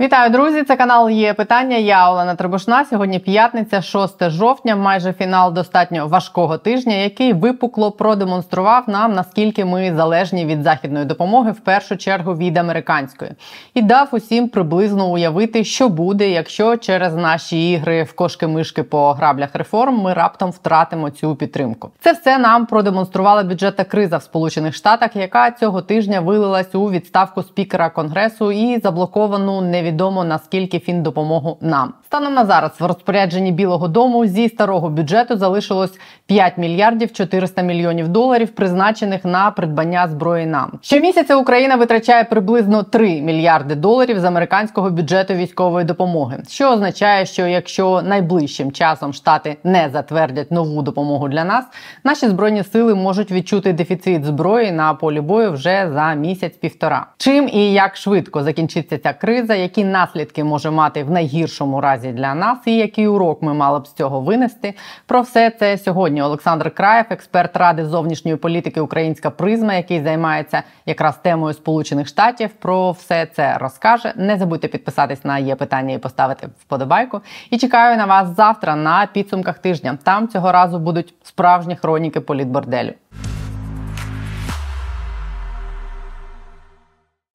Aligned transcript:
Вітаю, 0.00 0.30
друзі! 0.30 0.62
Це 0.62 0.76
канал 0.76 1.10
є 1.10 1.34
питання. 1.34 1.76
Я 1.76 2.10
Олена 2.10 2.34
Требушна. 2.34 2.84
Сьогодні 2.84 3.18
п'ятниця, 3.18 3.82
6 3.82 4.30
жовтня. 4.30 4.76
Майже 4.76 5.12
фінал 5.12 5.52
достатньо 5.52 6.06
важкого 6.06 6.58
тижня, 6.58 6.94
який 6.94 7.32
випукло 7.32 7.90
продемонстрував 7.90 8.84
нам 8.86 9.12
наскільки 9.12 9.64
ми 9.64 9.94
залежні 9.96 10.44
від 10.44 10.62
західної 10.62 11.04
допомоги, 11.04 11.52
в 11.52 11.60
першу 11.60 11.96
чергу 11.96 12.34
від 12.34 12.56
американської, 12.56 13.30
і 13.74 13.82
дав 13.82 14.08
усім 14.12 14.48
приблизно 14.48 15.10
уявити, 15.10 15.64
що 15.64 15.88
буде, 15.88 16.30
якщо 16.30 16.76
через 16.76 17.16
наші 17.16 17.70
ігри 17.70 18.02
в 18.02 18.14
кошки-мишки 18.14 18.82
по 18.82 19.12
граблях 19.12 19.50
реформ 19.54 19.98
ми 19.98 20.12
раптом 20.12 20.50
втратимо 20.50 21.10
цю 21.10 21.36
підтримку. 21.36 21.90
Це 22.00 22.12
все 22.12 22.38
нам 22.38 22.66
продемонструвала 22.66 23.42
бюджетна 23.42 23.84
криза 23.84 24.16
в 24.16 24.22
Сполучених 24.22 24.74
Штатах, 24.74 25.16
яка 25.16 25.50
цього 25.50 25.82
тижня 25.82 26.20
вилилась 26.20 26.74
у 26.74 26.90
відставку 26.90 27.42
спікера 27.42 27.90
конгресу 27.90 28.52
і 28.52 28.80
заблоковану 28.80 29.60
невідомість 29.60 29.89
невідомо 29.90 30.24
наскільки 30.24 30.78
фіндопомогу 30.78 31.58
нам. 31.60 31.92
Станом 32.06 32.34
на 32.34 32.44
зараз 32.44 32.70
в 32.80 32.86
розпорядженні 32.86 33.52
Білого 33.52 33.88
Дому 33.88 34.26
зі 34.26 34.48
старого 34.48 34.88
бюджету 34.88 35.36
залишилось 35.36 35.98
5 36.26 36.58
мільярдів 36.58 37.12
400 37.12 37.62
мільйонів 37.62 38.08
доларів, 38.08 38.48
призначених 38.48 39.24
на 39.24 39.50
придбання 39.50 40.08
зброї. 40.08 40.46
Нам 40.46 40.72
щомісяця 40.82 41.36
Україна 41.36 41.76
витрачає 41.76 42.24
приблизно 42.24 42.82
3 42.82 43.20
мільярди 43.20 43.74
доларів 43.74 44.20
з 44.20 44.24
американського 44.24 44.90
бюджету 44.90 45.34
військової 45.34 45.84
допомоги, 45.86 46.42
що 46.48 46.70
означає, 46.70 47.26
що 47.26 47.46
якщо 47.46 48.02
найближчим 48.02 48.72
часом 48.72 49.12
штати 49.12 49.56
не 49.64 49.90
затвердять 49.92 50.50
нову 50.50 50.82
допомогу 50.82 51.28
для 51.28 51.44
нас, 51.44 51.64
наші 52.04 52.28
збройні 52.28 52.64
сили 52.64 52.94
можуть 52.94 53.30
відчути 53.32 53.72
дефіцит 53.72 54.24
зброї 54.24 54.72
на 54.72 54.94
полі 54.94 55.20
бою 55.20 55.52
вже 55.52 55.90
за 55.94 56.14
місяць-півтора. 56.14 57.06
Чим 57.18 57.48
і 57.48 57.72
як 57.72 57.96
швидко 57.96 58.42
закінчиться 58.42 58.98
ця 58.98 59.12
криза, 59.12 59.54
які 59.54 59.79
наслідки 59.84 60.44
може 60.44 60.70
мати 60.70 61.04
в 61.04 61.10
найгіршому 61.10 61.80
разі 61.80 62.12
для 62.12 62.34
нас, 62.34 62.58
і 62.66 62.76
який 62.76 63.08
урок 63.08 63.42
ми 63.42 63.54
мали 63.54 63.78
б 63.78 63.86
з 63.86 63.92
цього 63.92 64.20
винести. 64.20 64.74
Про 65.06 65.20
все 65.20 65.50
це 65.50 65.78
сьогодні. 65.78 66.22
Олександр 66.22 66.74
Краєв, 66.74 67.06
експерт 67.10 67.56
ради 67.56 67.86
зовнішньої 67.86 68.36
політики 68.36 68.80
Українська 68.80 69.30
призма, 69.30 69.74
який 69.74 70.02
займається 70.02 70.62
якраз 70.86 71.16
темою 71.16 71.54
Сполучених 71.54 72.08
Штатів. 72.08 72.50
Про 72.50 72.90
все 72.90 73.26
це 73.26 73.58
розкаже. 73.58 74.12
Не 74.16 74.36
забудьте 74.36 74.68
підписатись 74.68 75.24
на 75.24 75.38
є 75.38 75.54
питання 75.54 75.94
і 75.94 75.98
поставити 75.98 76.48
вподобайку. 76.60 77.20
І 77.50 77.58
чекаю 77.58 77.96
на 77.96 78.06
вас 78.06 78.36
завтра 78.36 78.76
на 78.76 79.06
підсумках 79.06 79.58
тижня. 79.58 79.98
Там 80.02 80.28
цього 80.28 80.52
разу 80.52 80.78
будуть 80.78 81.14
справжні 81.22 81.76
хроніки 81.76 82.20
політборделю. 82.20 82.92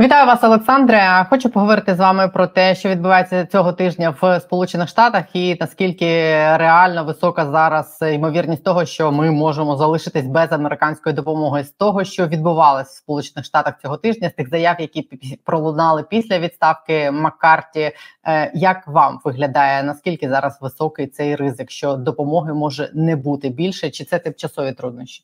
Вітаю 0.01 0.27
вас, 0.27 0.43
Олександре. 0.43 1.25
Хочу 1.29 1.49
поговорити 1.49 1.95
з 1.95 1.99
вами 1.99 2.27
про 2.27 2.47
те, 2.47 2.75
що 2.75 2.89
відбувається 2.89 3.45
цього 3.45 3.73
тижня 3.73 4.15
в 4.21 4.39
Сполучених 4.39 4.89
Штатах, 4.89 5.35
і 5.35 5.57
наскільки 5.59 6.05
реально 6.57 7.03
висока 7.03 7.45
зараз 7.45 7.99
ймовірність 8.01 8.63
того, 8.63 8.85
що 8.85 9.11
ми 9.11 9.31
можемо 9.31 9.77
залишитись 9.77 10.25
без 10.25 10.51
американської 10.51 11.15
допомоги 11.15 11.63
з 11.63 11.71
того, 11.71 12.03
що 12.03 12.27
відбувалось 12.27 12.87
в 12.87 12.97
Сполучених 12.97 13.45
Штатах 13.45 13.81
цього 13.81 13.97
тижня, 13.97 14.29
з 14.29 14.33
тих 14.33 14.49
заяв, 14.49 14.75
які 14.79 15.01
пролунали 15.45 16.03
після 16.03 16.39
відставки 16.39 17.11
Маккарті. 17.11 17.91
Е, 18.27 18.51
як 18.55 18.87
вам 18.87 19.19
виглядає 19.23 19.83
наскільки 19.83 20.29
зараз 20.29 20.57
високий 20.61 21.07
цей 21.07 21.35
ризик, 21.35 21.71
що 21.71 21.95
допомоги 21.95 22.53
може 22.53 22.91
не 22.93 23.15
бути 23.15 23.49
більше, 23.49 23.89
чи 23.89 24.05
це 24.05 24.19
тимчасові 24.19 24.71
труднощі? 24.71 25.23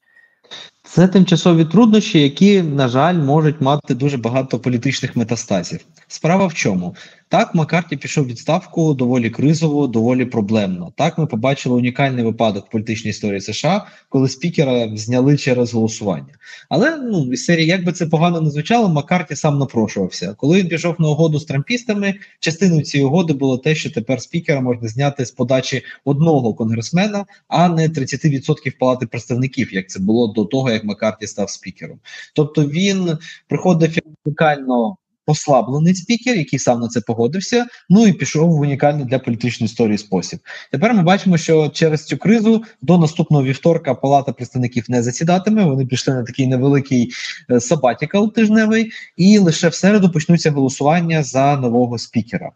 Це 0.84 1.08
тимчасові 1.08 1.66
труднощі, 1.66 2.20
які, 2.20 2.62
на 2.62 2.88
жаль, 2.88 3.16
можуть 3.16 3.62
мати 3.62 3.96
дуже 3.96 4.18
багато 4.18 4.60
політичних 4.60 5.16
метастазів. 5.16 5.80
Справа 6.08 6.48
в 6.48 6.54
чому? 6.54 6.96
Так, 7.32 7.56
Маккарті 7.56 7.98
пішов 7.98 8.28
відставку 8.28 8.94
доволі 8.94 9.30
кризово, 9.30 9.88
доволі 9.88 10.26
проблемно. 10.26 10.94
Так, 10.98 11.18
ми 11.18 11.26
побачили 11.26 11.76
унікальний 11.76 12.24
випадок 12.24 12.68
в 12.68 12.72
політичній 12.72 13.10
історії 13.10 13.42
США, 13.42 13.88
коли 14.10 14.30
спікера 14.30 14.98
зняли 14.98 15.38
через 15.38 15.74
голосування. 15.74 16.34
Але 16.70 16.98
ну 16.98 17.34
із 17.34 17.46
серії, 17.46 17.68
як 17.68 17.84
би 17.84 17.92
це 17.92 18.06
погано 18.06 18.42
не 18.42 18.50
звучало, 18.50 18.90
Маккарті 18.90 19.36
сам 19.36 19.60
напрошувався. 19.60 20.34
Коли 20.38 20.60
він 20.60 20.68
пішов 20.68 20.96
на 21.00 21.08
угоду 21.08 21.40
з 21.40 21.46
трампістами, 21.46 22.16
частиною 22.40 22.82
цієї 22.82 23.08
угоди 23.08 23.34
було 23.34 23.58
те, 23.58 23.76
що 23.76 23.92
тепер 23.92 24.22
спікера 24.22 24.62
можна 24.62 24.88
зняти 24.88 25.26
з 25.26 25.32
подачі 25.32 25.84
одного 26.06 26.54
конгресмена, 26.54 27.26
а 27.48 27.70
не 27.70 27.88
30% 27.88 28.78
палати 28.80 29.06
представників, 29.06 29.74
як 29.74 29.90
це 29.90 30.00
було 30.00 30.28
до 30.28 30.46
того, 30.46 30.72
як 30.72 30.84
Маккарті 30.84 31.28
став 31.28 31.50
спікером. 31.50 32.00
Тобто 32.36 32.66
він 32.66 33.18
приходив 33.48 33.98
унікально 34.26 34.98
послаблений 35.26 35.96
спікер, 35.96 36.38
який 36.38 36.60
сам 36.60 36.80
на 36.80 36.88
це 36.88 37.02
погодився. 37.02 37.66
Ну 37.90 38.08
і 38.08 38.14
пішов 38.14 38.50
в 38.50 38.60
унікальний 38.60 39.06
для 39.06 39.20
політичної 39.20 39.66
історії 39.66 39.98
спосіб. 39.98 40.40
Тепер 40.72 40.94
ми 40.94 41.04
бачимо, 41.04 41.38
що 41.38 41.70
через 41.70 42.06
цю 42.06 42.18
кризу 42.18 42.64
до 42.82 42.98
наступного 42.98 43.44
вівторка 43.44 43.96
Палата 43.96 44.34
представників 44.34 44.86
не 44.88 45.04
засідатиме. 45.04 45.64
Вони 45.64 45.86
пішли 45.86 46.14
на 46.14 46.24
такий 46.24 46.48
невеликий 46.48 47.12
сабатікал 47.60 48.34
тижневий, 48.34 48.92
і 49.18 49.38
лише 49.38 49.68
в 49.68 49.74
середу 49.74 50.12
почнуться 50.12 50.52
голосування 50.52 51.24
за 51.24 51.58
нового 51.58 51.98
спікера. 51.98 52.52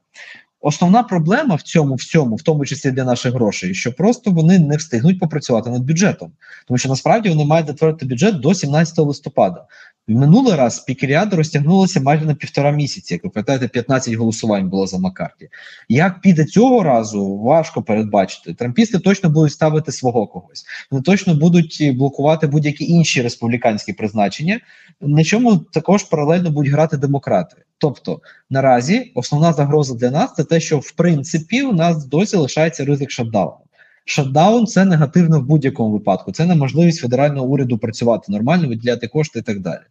Основна 0.67 1.03
проблема 1.03 1.55
в 1.55 1.61
цьому 1.61 1.95
всьому, 1.95 2.35
в 2.35 2.41
тому 2.41 2.65
числі 2.65 2.91
для 2.91 3.03
наших 3.03 3.33
грошей, 3.33 3.73
що 3.73 3.93
просто 3.93 4.31
вони 4.31 4.59
не 4.59 4.77
встигнуть 4.77 5.19
попрацювати 5.19 5.69
над 5.69 5.83
бюджетом, 5.83 6.31
тому 6.67 6.77
що 6.77 6.89
насправді 6.89 7.29
вони 7.29 7.45
мають 7.45 7.67
затвердити 7.67 8.05
бюджет 8.05 8.39
до 8.39 8.53
17 8.53 8.97
листопада. 8.97 9.65
Минулий 10.07 10.55
раз 10.55 10.75
спікеріада 10.75 11.35
розтягнулася 11.35 12.01
майже 12.01 12.25
на 12.25 12.35
півтора 12.35 12.71
місяці. 12.71 13.13
Як 13.13 13.23
ви 13.23 13.29
пам'ятаєте, 13.29 13.67
15 13.67 14.13
голосувань 14.13 14.69
було 14.69 14.87
за 14.87 14.97
Маккарті. 14.97 15.49
Як 15.89 16.21
піде 16.21 16.45
цього 16.45 16.83
разу, 16.83 17.37
важко 17.37 17.81
передбачити. 17.81 18.53
Трампісти 18.53 18.99
точно 18.99 19.29
будуть 19.29 19.51
ставити 19.51 19.91
свого 19.91 20.27
когось. 20.27 20.65
Вони 20.91 21.03
точно 21.03 21.35
будуть 21.35 21.91
блокувати 21.95 22.47
будь-які 22.47 22.85
інші 22.85 23.21
республіканські 23.21 23.93
призначення. 23.93 24.59
На 25.01 25.23
чому 25.23 25.57
також 25.57 26.03
паралельно 26.03 26.51
будуть 26.51 26.71
грати 26.71 26.97
демократи. 26.97 27.55
Тобто 27.85 28.21
наразі 28.49 29.11
основна 29.15 29.53
загроза 29.53 29.95
для 29.95 30.11
нас 30.11 30.33
це 30.33 30.43
те, 30.43 30.59
що 30.59 30.79
в 30.79 30.91
принципі 30.91 31.63
у 31.63 31.73
нас 31.73 32.05
досі 32.05 32.37
лишається 32.37 32.85
ризик 32.85 33.11
шатдауну. 33.11 33.64
Шатдаун 34.07 34.67
це 34.67 34.85
негативно 34.85 35.39
в 35.39 35.43
будь-якому 35.43 35.91
випадку. 35.91 36.31
Це 36.31 36.45
неможливість 36.45 36.99
федерального 36.99 37.47
уряду 37.47 37.77
працювати 37.77 38.31
нормально, 38.31 38.67
виділяти 38.67 39.07
кошти 39.07 39.39
і 39.39 39.41
так 39.41 39.59
далі. 39.59 39.81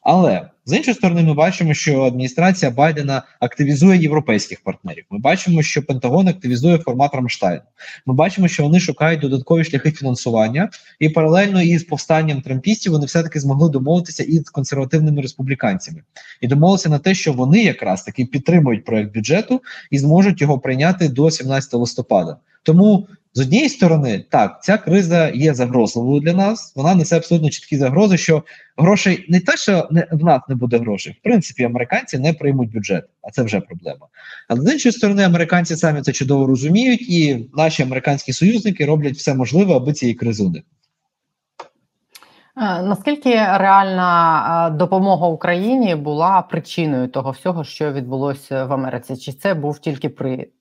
Але 0.00 0.48
з 0.64 0.76
іншої 0.76 0.94
сторони, 0.94 1.22
ми 1.22 1.34
бачимо, 1.34 1.74
що 1.74 2.02
адміністрація 2.02 2.70
Байдена 2.70 3.22
активізує 3.40 3.98
європейських 4.00 4.60
партнерів. 4.60 5.04
Ми 5.10 5.18
бачимо, 5.18 5.62
що 5.62 5.82
Пентагон 5.82 6.28
активізує 6.28 6.78
формат 6.78 7.14
Рамштайну. 7.14 7.62
Ми 8.06 8.14
бачимо, 8.14 8.48
що 8.48 8.62
вони 8.62 8.80
шукають 8.80 9.20
додаткові 9.20 9.64
шляхи 9.64 9.90
фінансування, 9.90 10.70
і 10.98 11.08
паралельно 11.08 11.62
із 11.62 11.84
повстанням 11.84 12.40
трампістів 12.40 12.92
вони 12.92 13.06
все 13.06 13.22
таки 13.22 13.40
змогли 13.40 13.70
домовитися 13.70 14.22
із 14.22 14.50
консервативними 14.50 15.22
республіканцями 15.22 16.02
і 16.40 16.46
домовилися 16.46 16.88
на 16.88 16.98
те, 16.98 17.14
що 17.14 17.32
вони 17.32 17.62
якраз 17.62 18.02
таки 18.02 18.24
підтримують 18.24 18.84
проект 18.84 19.14
бюджету 19.14 19.62
і 19.90 19.98
зможуть 19.98 20.40
його 20.40 20.58
прийняти 20.58 21.08
до 21.08 21.30
17 21.30 21.74
листопада. 21.74 22.36
Тому 22.62 23.08
з 23.38 23.40
однієї 23.40 23.68
сторони, 23.68 24.24
так, 24.30 24.62
ця 24.62 24.78
криза 24.78 25.28
є 25.28 25.54
загрозливою 25.54 26.20
для 26.20 26.32
нас. 26.32 26.72
Вона 26.76 26.94
несе 26.94 27.16
абсолютно 27.16 27.50
чіткі 27.50 27.76
загрози, 27.76 28.16
що 28.16 28.42
грошей 28.76 29.26
не 29.28 29.40
те, 29.40 29.56
що 29.56 29.88
не 29.90 30.06
в 30.12 30.24
нас 30.24 30.42
не 30.48 30.54
буде 30.54 30.78
грошей. 30.78 31.16
В 31.20 31.22
принципі, 31.22 31.64
американці 31.64 32.18
не 32.18 32.32
приймуть 32.32 32.72
бюджет, 32.72 33.04
а 33.22 33.30
це 33.30 33.42
вже 33.42 33.60
проблема. 33.60 34.06
Але 34.48 34.60
з 34.60 34.72
іншої 34.72 34.92
сторони, 34.92 35.22
американці 35.22 35.76
самі 35.76 36.02
це 36.02 36.12
чудово 36.12 36.46
розуміють, 36.46 37.02
і 37.02 37.48
наші 37.56 37.82
американські 37.82 38.32
союзники 38.32 38.86
роблять 38.86 39.14
все 39.14 39.34
можливе, 39.34 39.76
аби 39.76 39.92
цієї 39.92 40.14
кризи 40.14 40.42
уникнути. 40.44 40.66
Наскільки 42.56 43.30
реальна 43.34 44.76
допомога 44.78 45.26
Україні 45.26 45.94
була 45.94 46.42
причиною 46.42 47.08
того 47.08 47.30
всього, 47.30 47.64
що 47.64 47.92
відбулося 47.92 48.64
в 48.64 48.72
Америці? 48.72 49.16
Чи 49.16 49.32
це 49.32 49.54
був 49.54 49.78
тільки 49.78 50.08
привід? 50.08 50.57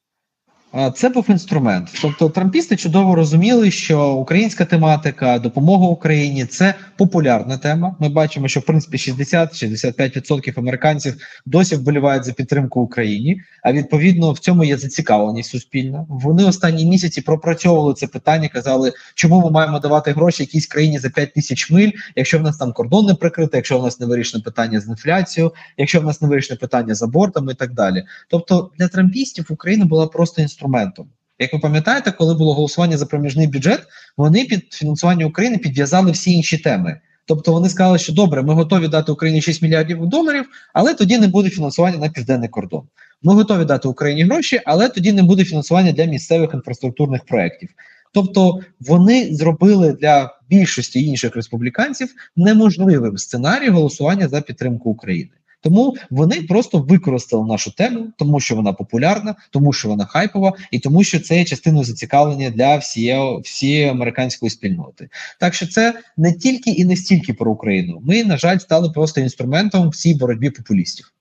Це 0.96 1.10
був 1.10 1.26
інструмент. 1.30 1.90
Тобто 2.02 2.30
трампісти 2.30 2.76
чудово 2.76 3.16
розуміли, 3.16 3.72
що 3.72 4.12
українська 4.12 4.66
тематика, 4.66 5.40
допомога 5.40 5.86
Україні 5.88 6.46
це 6.46 6.74
популярна 6.98 7.58
тема. 7.58 7.96
Ми 8.00 8.10
бачимо, 8.10 8.48
що 8.48 8.60
в 8.60 8.64
принципі 8.64 8.98
60-65% 8.98 10.60
американців 10.60 11.16
досі 11.46 11.76
вболівають 11.76 12.24
за 12.24 12.34
підтримку 12.34 12.82
Україні. 12.82 13.42
А 13.64 13.72
відповідно 13.72 14.32
в 14.32 14.40
цьому 14.40 14.64
є 14.64 14.78
зацікавленість 14.78 15.50
суспільна. 15.50 16.06
Вони 16.10 16.46
останні 16.46 16.86
місяці 16.86 17.22
пропрацьовували 17.22 17.94
це 17.94 18.08
питання. 18.08 18.48
Казали, 18.48 18.94
чому 19.16 19.42
ми 19.42 19.52
маємо 19.52 19.80
давати 19.80 20.12
гроші 20.12 20.44
якійсь 20.44 20.68
країні 20.68 21.00
за 21.00 21.10
5 21.10 21.34
тисяч 21.34 21.72
миль, 21.72 21.92
якщо 22.16 22.40
в 22.40 22.42
нас 22.42 22.58
там 22.58 22.74
кордон 22.74 23.06
не 23.06 23.14
прикрите, 23.14 23.58
якщо 23.58 23.80
в 23.80 23.84
нас 23.84 24.00
не 24.00 24.06
вирішено 24.06 24.44
питання 24.44 24.80
з 24.80 24.88
інфляцією, 24.88 25.54
якщо 25.78 26.02
в 26.02 26.04
нас 26.04 26.22
не 26.22 26.28
вирішено 26.28 26.58
питання 26.58 26.96
з 26.96 27.02
абортами 27.02 27.52
і 27.52 27.56
так 27.56 27.74
далі. 27.74 28.04
Тобто 28.30 28.72
для 28.78 28.88
трампістів 28.88 29.46
Україна 29.50 29.86
була 29.86 30.08
просто 30.08 30.42
інструментом 30.42 30.67
інструментом. 30.68 31.08
Як 31.40 31.54
ви 31.54 31.60
пам'ятаєте, 31.60 32.12
коли 32.12 32.34
було 32.34 32.54
голосування 32.54 32.98
за 32.98 33.06
проміжний 33.06 33.48
бюджет, 33.48 33.80
вони 34.18 34.46
під 34.46 34.74
фінансування 34.74 35.25
України 35.25 35.58
підв'язали 35.58 36.12
всі 36.12 36.31
інші 36.31 36.58
теми. 36.58 37.00
Тобто 37.25 37.54
вони 37.54 37.69
сказали, 37.69 37.98
що 37.98 38.14
добре, 38.14 38.42
ми 38.44 38.54
готові 38.54 38.88
дати 38.88 39.12
Україні 39.12 39.42
6 39.42 39.62
мільярдів 39.62 40.08
доларів, 40.08 40.46
але 40.74 40.94
тоді 40.94 41.18
не 41.18 41.28
буде 41.28 41.50
фінансування 41.50 41.98
на 41.98 42.10
південний 42.10 42.50
кордон. 42.50 42.81
Ми 43.24 43.34
готові 43.34 43.66
дати 43.66 43.88
Україні 43.88 44.24
гроші, 44.24 44.62
але 44.66 44.90
тоді 44.90 45.12
не 45.12 45.24
буде 45.24 45.46
фінансування 45.46 45.92
для 45.92 46.06
місцевих 46.06 46.54
інфраструктурних 46.54 47.25
проєктів. 47.25 47.69
Тобто 48.14 48.60
вони 48.80 49.36
зробили 49.36 49.94
для 49.94 50.40
більшості 50.50 51.04
інших 51.04 51.36
республіканців 51.36 52.10
неможливим 52.36 53.18
сценарій 53.18 53.69
голосування 53.69 54.28
за 54.28 54.42
підтримку 54.42 54.90
України. 54.90 55.30
Тому 55.62 55.95
вони 56.09 56.42
просто 56.42 56.80
використали 56.80 57.48
нашу 57.48 57.71
тему, 57.71 58.07
тому 58.18 58.39
що 58.39 58.56
вона 58.56 58.74
популярна, 58.74 59.36
тому 59.51 59.74
що 59.74 59.88
вона 59.89 60.06
хайпова, 60.06 60.54
і 60.71 60.80
тому, 60.80 61.04
що 61.04 61.19
це 61.19 61.38
є 61.38 61.45
частиною 61.45 61.83
зацікавлення 61.83 62.50
для 62.50 62.77
всієї 62.77 63.39
всієї 63.39 63.88
американської 63.88 64.50
спільноти. 64.50 65.09
Так 65.39 65.54
що 65.54 65.68
це 65.68 66.00
не 66.18 66.33
тільки 66.33 66.69
і 66.69 66.86
не 66.86 66.95
стільки 66.95 67.33
про 67.33 67.51
Україну. 67.51 68.01
Ми, 68.04 68.24
на 68.24 68.38
жаль, 68.38 68.57
стали 68.57 68.89
просто 68.89 69.21
інструментом 69.21 69.89
в 69.89 69.95
цій 69.95 70.13
боротьбі 70.13 70.50
популістів. 70.50 71.13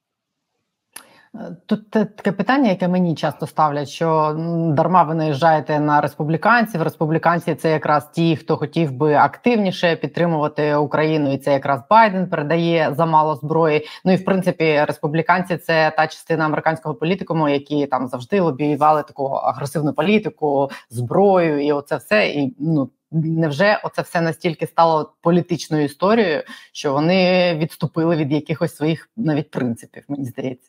Тут 1.66 1.90
таке 1.90 2.32
питання, 2.32 2.70
яке 2.70 2.88
мені 2.88 3.14
часто 3.14 3.46
ставлять, 3.46 3.88
що 3.88 4.36
дарма 4.76 5.02
ви 5.02 5.14
наїжджаєте 5.14 5.80
на 5.80 6.00
республіканців. 6.00 6.82
Республіканці 6.82 7.54
це 7.54 7.70
якраз 7.70 8.10
ті, 8.10 8.36
хто 8.36 8.56
хотів 8.56 8.92
би 8.92 9.14
активніше 9.14 9.96
підтримувати 9.96 10.74
Україну, 10.74 11.32
і 11.32 11.38
це 11.38 11.52
якраз 11.52 11.80
Байден 11.90 12.28
передає 12.28 12.94
замало 12.96 13.34
зброї. 13.34 13.86
Ну 14.04 14.12
і 14.12 14.16
в 14.16 14.24
принципі, 14.24 14.84
республіканці 14.84 15.56
це 15.56 15.92
та 15.96 16.06
частина 16.06 16.44
американського 16.44 16.94
політикуму, 16.94 17.48
які 17.48 17.86
там 17.86 18.08
завжди 18.08 18.40
лобіювали 18.40 19.02
таку 19.02 19.24
агресивну 19.26 19.92
політику, 19.92 20.70
зброю, 20.90 21.66
і 21.66 21.72
оце 21.72 21.96
все. 21.96 22.28
І 22.28 22.54
ну 22.58 22.90
невже 23.10 23.80
оце 23.84 24.02
все 24.02 24.20
настільки 24.20 24.66
стало 24.66 25.14
політичною 25.20 25.84
історією, 25.84 26.42
що 26.72 26.92
вони 26.92 27.54
відступили 27.54 28.16
від 28.16 28.32
якихось 28.32 28.76
своїх 28.76 29.10
навіть 29.16 29.50
принципів? 29.50 30.04
Мені 30.08 30.24
здається. 30.24 30.68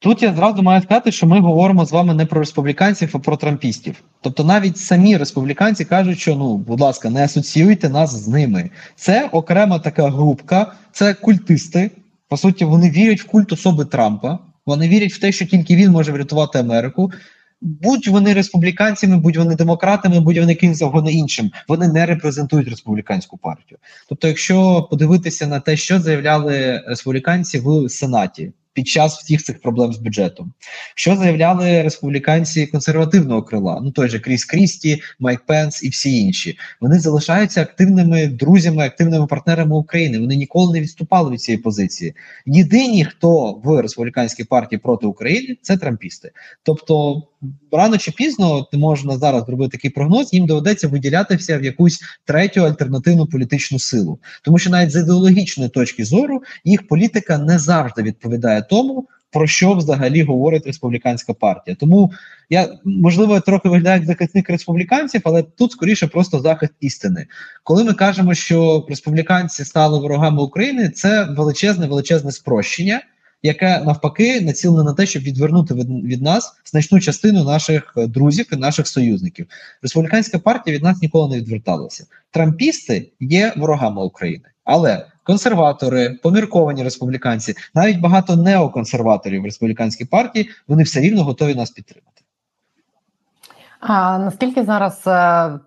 Тут 0.00 0.22
я 0.22 0.34
зразу 0.34 0.62
маю 0.62 0.82
сказати, 0.82 1.12
що 1.12 1.26
ми 1.26 1.40
говоримо 1.40 1.84
з 1.84 1.92
вами 1.92 2.14
не 2.14 2.26
про 2.26 2.40
республіканців, 2.40 3.10
а 3.12 3.18
про 3.18 3.36
трампістів. 3.36 4.02
Тобто, 4.20 4.44
навіть 4.44 4.78
самі 4.78 5.16
республіканці 5.16 5.84
кажуть, 5.84 6.18
що 6.18 6.36
ну, 6.36 6.56
будь 6.56 6.80
ласка, 6.80 7.10
не 7.10 7.24
асоціюйте 7.24 7.88
нас 7.88 8.10
з 8.10 8.28
ними. 8.28 8.70
Це 8.96 9.28
окрема 9.32 9.78
така 9.78 10.08
групка, 10.08 10.72
це 10.92 11.14
культисти. 11.14 11.90
По 12.28 12.36
суті, 12.36 12.64
вони 12.64 12.90
вірять 12.90 13.20
в 13.20 13.26
культ 13.26 13.52
особи 13.52 13.84
Трампа. 13.84 14.38
Вони 14.66 14.88
вірять 14.88 15.12
в 15.12 15.20
те, 15.20 15.32
що 15.32 15.46
тільки 15.46 15.76
він 15.76 15.90
може 15.90 16.12
врятувати 16.12 16.58
Америку. 16.58 17.12
Будь 17.60 18.06
вони 18.06 18.34
республіканцями, 18.34 19.16
будь 19.16 19.36
вони 19.36 19.54
демократами, 19.54 20.20
будь 20.20 20.38
вони 20.38 20.54
ким 20.54 20.74
завгодно 20.74 21.10
іншим. 21.10 21.50
Вони 21.68 21.88
не 21.88 22.06
репрезентують 22.06 22.68
республіканську 22.68 23.36
партію. 23.36 23.78
Тобто, 24.08 24.28
якщо 24.28 24.82
подивитися 24.90 25.46
на 25.46 25.60
те, 25.60 25.76
що 25.76 26.00
заявляли 26.00 26.82
республіканці 26.86 27.58
в 27.58 27.88
Сенаті 27.88 28.52
під 28.72 28.88
час 28.88 29.18
всіх 29.18 29.42
цих 29.42 29.60
проблем 29.60 29.92
з 29.92 29.98
бюджетом. 29.98 30.52
Що 30.94 31.16
заявляли 31.16 31.82
республіканці 31.82 32.66
консервативного 32.66 33.42
крила? 33.42 33.80
Ну 33.82 33.90
той 33.90 34.08
же 34.08 34.18
Кріс 34.18 34.44
Крісті, 34.44 35.02
Майк 35.18 35.46
Пенс 35.46 35.82
і 35.82 35.88
всі 35.88 36.20
інші. 36.20 36.58
Вони 36.80 36.98
залишаються 36.98 37.62
активними 37.62 38.26
друзями, 38.26 38.86
активними 38.86 39.26
партнерами 39.26 39.76
України. 39.76 40.18
Вони 40.18 40.36
ніколи 40.36 40.72
не 40.72 40.80
відступали 40.80 41.30
від 41.30 41.40
цієї 41.40 41.62
позиції. 41.62 42.14
Єдині, 42.46 43.04
хто 43.04 43.52
в 43.64 43.82
республіканській 43.82 44.44
партії 44.44 44.78
проти 44.78 45.06
України, 45.06 45.56
це 45.62 45.76
трампісти. 45.76 46.32
Тобто 46.62 47.22
рано 47.72 47.98
чи 47.98 48.10
пізно 48.10 48.66
не 48.72 48.78
можна 48.78 49.18
зараз 49.18 49.44
зробити 49.44 49.70
такий 49.70 49.90
прогноз. 49.90 50.32
Їм 50.34 50.46
доведеться 50.46 50.88
виділятися 50.88 51.58
в 51.58 51.64
якусь 51.64 52.00
третю 52.24 52.60
альтернативну 52.60 53.26
політичну 53.26 53.78
силу, 53.78 54.18
тому 54.42 54.58
що 54.58 54.70
навіть 54.70 54.90
з 54.90 55.02
ідеологічної 55.02 55.70
точки 55.70 56.04
зору 56.04 56.42
їх 56.64 56.86
політика 56.86 57.38
не 57.38 57.58
завжди 57.58 58.02
відповідає 58.02 58.62
тому. 58.62 59.08
Про 59.30 59.46
що 59.46 59.72
взагалі 59.72 60.22
говорить 60.22 60.66
республіканська 60.66 61.34
партія? 61.34 61.76
Тому 61.80 62.12
я 62.50 62.68
можливо 62.84 63.40
трохи 63.40 63.68
виглядаю 63.68 63.96
як 63.96 64.06
захисник 64.06 64.50
республіканців, 64.50 65.20
але 65.24 65.42
тут 65.42 65.72
скоріше 65.72 66.06
просто 66.06 66.40
захист 66.40 66.72
істини. 66.80 67.26
Коли 67.62 67.84
ми 67.84 67.94
кажемо, 67.94 68.34
що 68.34 68.86
республіканці 68.88 69.64
стали 69.64 69.98
ворогами 69.98 70.42
України, 70.42 70.88
це 70.88 71.24
величезне, 71.24 71.86
величезне 71.86 72.32
спрощення 72.32 73.00
яке 73.42 73.80
навпаки 73.80 74.40
націлене 74.40 74.84
на 74.84 74.94
те, 74.94 75.06
щоб 75.06 75.22
відвернути 75.22 75.74
від, 75.74 76.04
від 76.04 76.22
нас 76.22 76.52
значну 76.64 77.00
частину 77.00 77.44
наших 77.44 77.94
е, 77.96 78.06
друзів 78.06 78.46
і 78.52 78.56
наших 78.56 78.88
союзників. 78.88 79.46
Республіканська 79.82 80.38
партія 80.38 80.76
від 80.76 80.84
нас 80.84 81.02
ніколи 81.02 81.30
не 81.30 81.36
відверталася. 81.36 82.06
Трампісти 82.30 83.10
є 83.20 83.52
ворогами 83.56 84.02
України, 84.02 84.44
але 84.64 85.06
консерватори, 85.22 86.18
помірковані 86.22 86.82
республіканці, 86.82 87.54
навіть 87.74 88.00
багато 88.00 88.36
неоконсерваторів 88.36 89.42
в 89.42 89.44
республіканській 89.44 90.04
партії, 90.04 90.50
вони 90.68 90.82
все 90.82 91.00
рівно 91.00 91.24
готові 91.24 91.54
нас 91.54 91.70
підтримати. 91.70 92.22
А 93.80 94.18
наскільки 94.18 94.64
зараз 94.64 95.02
Е, 95.06 95.58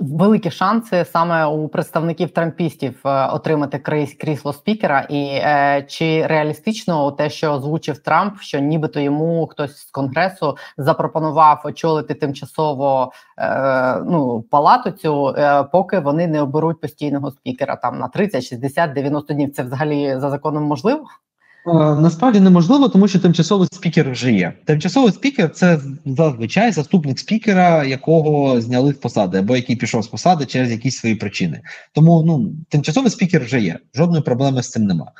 великі 0.00 0.50
шанси 0.50 1.04
саме 1.04 1.46
у 1.46 1.68
представників 1.68 2.30
трампістів 2.30 3.00
е, 3.04 3.26
отримати 3.26 3.78
крісло 4.18 4.52
спікера, 4.52 5.00
і 5.00 5.24
е, 5.24 5.86
чи 5.88 6.26
реалістично 6.26 7.10
те, 7.12 7.30
що 7.30 7.52
озвучив 7.52 7.98
Трамп, 7.98 8.40
що 8.40 8.58
нібито 8.58 9.00
йому 9.00 9.46
хтось 9.46 9.76
з 9.76 9.90
конгресу 9.90 10.56
запропонував 10.78 11.62
очолити 11.64 12.14
тимчасово 12.14 13.12
ну 14.06 14.44
палату 14.50 14.90
цю, 14.90 15.34
поки 15.72 15.98
вони 15.98 16.26
не 16.26 16.42
оберуть 16.42 16.80
постійного 16.80 17.30
спікера 17.30 17.76
там 17.76 17.98
на 17.98 18.08
30, 18.08 18.44
60, 18.44 18.92
90 18.92 19.34
днів. 19.34 19.52
Це 19.52 19.62
взагалі 19.62 20.16
за 20.18 20.30
законом 20.30 20.64
можливо? 20.64 21.04
Е, 21.66 21.72
насправді 22.00 22.40
неможливо, 22.40 22.88
тому 22.88 23.08
що 23.08 23.18
тимчасовий 23.18 23.68
спікер 23.72 24.10
вже 24.10 24.32
є. 24.32 24.52
Тимчасовий 24.64 25.12
спікер 25.12 25.50
це 25.50 25.80
зазвичай 26.06 26.72
заступник 26.72 27.18
спікера, 27.18 27.84
якого 27.84 28.60
зняли 28.60 28.92
з 28.92 28.96
посади, 28.96 29.38
або 29.38 29.56
який 29.56 29.76
пішов 29.76 30.02
з 30.02 30.08
посади 30.08 30.46
через 30.46 30.70
якісь 30.70 30.96
свої 30.96 31.14
причини. 31.14 31.60
Тому 31.92 32.22
ну 32.26 32.52
тимчасовий 32.68 33.10
спікер 33.10 33.44
вже 33.44 33.60
є. 33.60 33.78
Жодної 33.94 34.22
проблеми 34.22 34.62
з 34.62 34.70
цим 34.70 34.84
нема. 34.84 35.12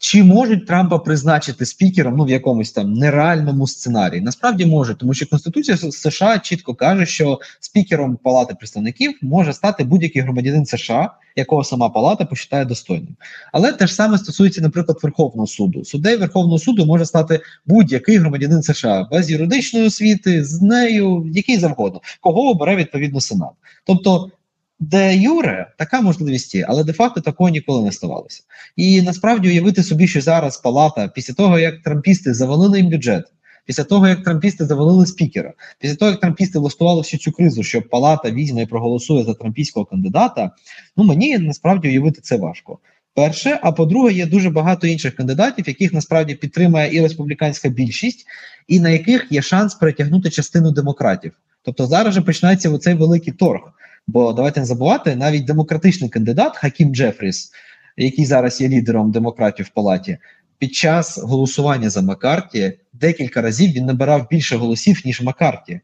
Чи 0.00 0.22
можуть 0.24 0.66
Трампа 0.66 0.98
призначити 0.98 1.66
спікером 1.66 2.16
ну 2.16 2.24
в 2.24 2.30
якомусь 2.30 2.72
там 2.72 2.92
нереальному 2.92 3.66
сценарії? 3.66 4.20
Насправді 4.20 4.66
може, 4.66 4.94
тому 4.94 5.14
що 5.14 5.26
Конституція 5.26 5.76
США 5.76 6.38
чітко 6.38 6.74
каже, 6.74 7.06
що 7.06 7.40
спікером 7.60 8.16
Палати 8.16 8.54
представників 8.54 9.18
може 9.22 9.52
стати 9.52 9.84
будь-який 9.84 10.22
громадянин 10.22 10.66
США, 10.66 11.14
якого 11.36 11.64
сама 11.64 11.88
палата 11.88 12.24
посчитає 12.24 12.64
достойним. 12.64 13.16
Але 13.52 13.72
те 13.72 13.86
ж 13.86 13.94
саме 13.94 14.18
стосується, 14.18 14.60
наприклад, 14.60 14.98
Верховного 15.02 15.46
суду. 15.46 15.84
Суддею 15.84 16.18
Верховного 16.18 16.58
суду 16.58 16.86
може 16.86 17.06
стати 17.06 17.40
будь-який 17.66 18.16
громадянин 18.16 18.62
США 18.62 19.08
без 19.12 19.30
юридичної 19.30 19.86
освіти, 19.86 20.44
з 20.44 20.62
нею, 20.62 21.30
який 21.34 21.58
завгодно, 21.58 22.00
кого 22.20 22.50
обере 22.50 22.76
відповідно 22.76 23.20
Сенат. 23.20 23.50
Тобто 23.84 24.30
де 24.78 25.16
Юре 25.16 25.72
така 25.78 26.00
можливість 26.00 26.54
є, 26.54 26.66
але 26.68 26.84
де-факто 26.84 27.20
такого 27.20 27.50
ніколи 27.50 27.84
не 27.84 27.92
ставалося. 27.92 28.42
І 28.76 29.02
насправді 29.02 29.48
уявити 29.48 29.82
собі, 29.82 30.08
що 30.08 30.20
зараз 30.20 30.56
палата, 30.56 31.08
після 31.08 31.34
того 31.34 31.58
як 31.58 31.82
трампісти 31.82 32.34
завалили 32.34 32.78
їм 32.78 32.90
бюджет, 32.90 33.24
після 33.64 33.84
того 33.84 34.08
як 34.08 34.24
трампісти 34.24 34.64
завалили 34.64 35.06
спікера, 35.06 35.52
після 35.78 35.96
того 35.96 36.10
як 36.10 36.20
трампісти 36.20 36.58
влаштували 36.58 37.00
всю 37.00 37.20
цю 37.20 37.32
кризу, 37.32 37.62
що 37.62 37.82
палата 37.82 38.30
візьме 38.30 38.62
і 38.62 38.66
проголосує 38.66 39.24
за 39.24 39.34
трампійського 39.34 39.86
кандидата. 39.86 40.50
Ну 40.96 41.04
мені 41.04 41.38
насправді 41.38 41.88
уявити 41.88 42.20
це 42.20 42.36
важко. 42.36 42.78
Перше, 43.14 43.58
а 43.62 43.72
по-друге, 43.72 44.12
є 44.12 44.26
дуже 44.26 44.50
багато 44.50 44.86
інших 44.86 45.16
кандидатів, 45.16 45.68
яких 45.68 45.92
насправді 45.92 46.34
підтримує 46.34 46.96
і 46.96 47.00
республіканська 47.00 47.68
більшість, 47.68 48.26
і 48.68 48.80
на 48.80 48.90
яких 48.90 49.26
є 49.30 49.42
шанс 49.42 49.74
перетягнути 49.74 50.30
частину 50.30 50.70
демократів. 50.70 51.32
Тобто 51.62 51.86
зараз 51.86 52.14
же 52.14 52.22
починається 52.22 52.70
оцей 52.70 52.94
великий 52.94 53.32
торг. 53.32 53.60
Бо 54.06 54.32
давайте 54.32 54.60
не 54.60 54.66
забувати, 54.66 55.16
навіть 55.16 55.44
демократичний 55.44 56.10
кандидат 56.10 56.56
Хакім 56.56 56.94
Джефріс, 56.94 57.50
який 57.96 58.24
зараз 58.24 58.60
є 58.60 58.68
лідером 58.68 59.10
демократів 59.10 59.66
в 59.66 59.68
палаті, 59.68 60.18
під 60.58 60.74
час 60.74 61.18
голосування 61.18 61.90
за 61.90 62.02
Маккарті 62.02 62.78
декілька 62.92 63.42
разів 63.42 63.72
він 63.72 63.84
набирав 63.84 64.28
більше 64.30 64.56
голосів 64.56 65.02
ніж 65.04 65.22
Маккарті. 65.22 65.80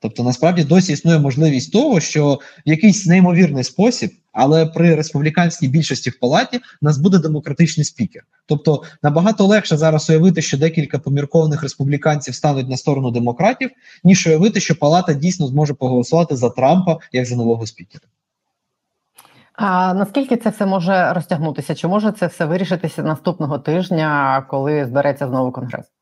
Тобто, 0.00 0.24
насправді 0.24 0.64
досі 0.64 0.92
існує 0.92 1.18
можливість 1.18 1.72
того, 1.72 2.00
що 2.00 2.34
в 2.34 2.40
якийсь 2.64 3.06
неймовірний 3.06 3.64
спосіб, 3.64 4.10
але 4.34 4.66
при 4.66 4.94
республіканській 4.94 5.68
більшості 5.68 6.10
в 6.10 6.18
палаті 6.18 6.60
нас 6.82 6.98
буде 6.98 7.18
демократичний 7.18 7.84
спікер. 7.84 8.22
Тобто 8.46 8.82
набагато 9.02 9.46
легше 9.46 9.76
зараз 9.76 10.10
уявити, 10.10 10.42
що 10.42 10.58
декілька 10.58 10.98
поміркованих 10.98 11.62
республіканців 11.62 12.34
стануть 12.34 12.68
на 12.68 12.76
сторону 12.76 13.10
демократів, 13.10 13.70
ніж 14.04 14.26
уявити, 14.26 14.60
що 14.60 14.74
палата 14.78 15.12
дійсно 15.12 15.46
зможе 15.46 15.74
проголосувати 15.74 16.36
за 16.36 16.50
Трампа 16.50 16.98
як 17.12 17.26
за 17.26 17.36
нового 17.36 17.66
спікера. 17.66 18.04
А 19.52 19.94
наскільки 19.94 20.36
це 20.36 20.50
все 20.50 20.66
може 20.66 21.12
розтягнутися? 21.12 21.74
Чи 21.74 21.88
може 21.88 22.12
це 22.12 22.26
все 22.26 22.44
вирішитися 22.44 23.02
наступного 23.02 23.58
тижня, 23.58 24.44
коли 24.50 24.86
збереться 24.86 25.28
знову 25.28 25.52
конгрес? 25.52 25.93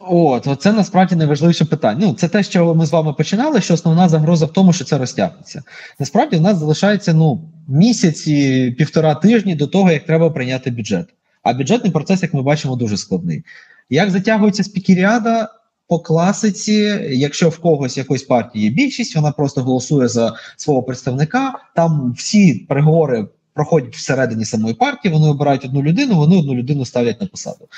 От, 0.00 0.48
це 0.60 0.72
насправді 0.72 1.16
найважливіше 1.16 1.64
питання. 1.64 2.06
Ну, 2.06 2.14
це 2.14 2.28
те, 2.28 2.42
що 2.42 2.74
ми 2.74 2.86
з 2.86 2.92
вами 2.92 3.12
починали. 3.12 3.60
Що 3.60 3.74
основна 3.74 4.08
загроза 4.08 4.46
в 4.46 4.52
тому, 4.52 4.72
що 4.72 4.84
це 4.84 4.98
розтягнеться. 4.98 5.62
Насправді, 5.98 6.36
у 6.36 6.40
нас 6.40 6.58
залишається 6.58 7.14
ну 7.14 7.40
місяці, 7.68 8.74
півтора 8.78 9.14
тижні 9.14 9.54
до 9.54 9.66
того, 9.66 9.90
як 9.90 10.06
треба 10.06 10.30
прийняти 10.30 10.70
бюджет. 10.70 11.06
А 11.42 11.52
бюджетний 11.52 11.92
процес, 11.92 12.22
як 12.22 12.34
ми 12.34 12.42
бачимо, 12.42 12.76
дуже 12.76 12.96
складний. 12.96 13.44
Як 13.90 14.10
затягується 14.10 14.64
спікеріада? 14.64 15.48
По 15.88 15.98
класиці, 15.98 16.72
якщо 17.10 17.48
в 17.48 17.58
когось 17.58 17.98
якоїсь 17.98 18.22
партії 18.22 18.64
є 18.64 18.70
більшість, 18.70 19.16
вона 19.16 19.32
просто 19.32 19.62
голосує 19.62 20.08
за 20.08 20.34
свого 20.56 20.82
представника. 20.82 21.52
Там 21.76 22.14
всі 22.16 22.54
переговори 22.54 23.26
проходять 23.54 23.96
всередині 23.96 24.44
самої 24.44 24.74
партії. 24.74 25.14
Вони 25.14 25.28
обирають 25.28 25.64
одну 25.64 25.82
людину, 25.82 26.16
вони 26.16 26.38
одну 26.38 26.54
людину 26.54 26.84
ставлять 26.84 27.20
на 27.20 27.26
посаду. 27.26 27.68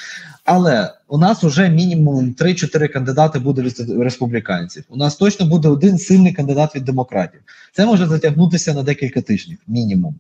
Але 0.45 0.95
у 1.09 1.19
нас 1.19 1.43
вже 1.43 1.69
мінімум 1.69 2.35
3-4 2.39 2.89
кандидати 2.89 3.39
буде 3.39 3.63
від 3.63 4.01
республіканців. 4.01 4.85
У 4.89 4.97
нас 4.97 5.17
точно 5.17 5.47
буде 5.47 5.69
один 5.69 5.99
сильний 5.99 6.33
кандидат 6.33 6.77
від 6.77 6.85
демократів. 6.85 7.41
Це 7.73 7.87
може 7.87 8.07
затягнутися 8.07 8.75
на 8.75 8.83
декілька 8.83 9.21
тижнів, 9.21 9.59
мінімум. 9.67 10.15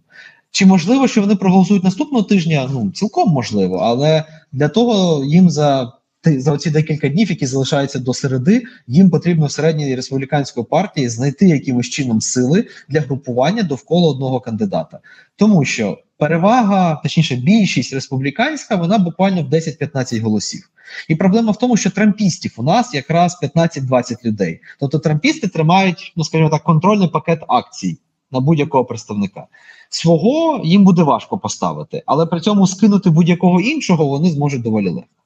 Чи 0.50 0.66
можливо, 0.66 1.08
що 1.08 1.20
вони 1.20 1.36
проголосують 1.36 1.84
наступного 1.84 2.24
тижня? 2.24 2.68
Ну 2.72 2.90
цілком 2.90 3.30
можливо, 3.30 3.76
але 3.76 4.24
для 4.52 4.68
того 4.68 5.24
їм 5.24 5.50
за 5.50 5.92
за 6.24 6.56
ці 6.56 6.70
декілька 6.70 7.08
днів, 7.08 7.30
які 7.30 7.46
залишаються 7.46 7.98
до 7.98 8.14
середи, 8.14 8.62
їм 8.86 9.10
потрібно 9.10 9.46
в 9.46 9.52
середній 9.52 9.94
республіканської 9.96 10.66
партії 10.70 11.08
знайти 11.08 11.48
якимось 11.48 11.86
чином 11.86 12.20
сили 12.20 12.66
для 12.88 13.00
групування 13.00 13.62
довкола 13.62 14.10
одного 14.10 14.40
кандидата, 14.40 14.98
тому 15.36 15.64
що 15.64 15.98
перевага, 16.18 17.00
точніше, 17.02 17.36
більшість 17.36 17.92
республіканська, 17.92 18.76
вона 18.76 18.98
буквально 18.98 19.42
в 19.42 19.48
10-15 19.48 20.20
голосів. 20.20 20.68
І 21.08 21.14
проблема 21.14 21.52
в 21.52 21.56
тому, 21.56 21.76
що 21.76 21.90
трампістів 21.90 22.54
у 22.56 22.62
нас 22.62 22.94
якраз 22.94 23.38
15-20 23.56 24.24
людей. 24.24 24.60
Тобто 24.80 24.98
трампісти 24.98 25.48
тримають, 25.48 26.12
ну 26.16 26.24
скажімо 26.24 26.50
так, 26.50 26.62
контрольний 26.62 27.08
пакет 27.08 27.40
акцій 27.48 27.98
на 28.32 28.40
будь-якого 28.40 28.84
представника. 28.84 29.46
Свого 29.88 30.60
їм 30.64 30.84
буде 30.84 31.02
важко 31.02 31.38
поставити, 31.38 32.02
але 32.06 32.26
при 32.26 32.40
цьому 32.40 32.66
скинути 32.66 33.10
будь-якого 33.10 33.60
іншого 33.60 34.06
вони 34.06 34.30
зможуть 34.30 34.62
доволі 34.62 34.88
легко. 34.88 35.21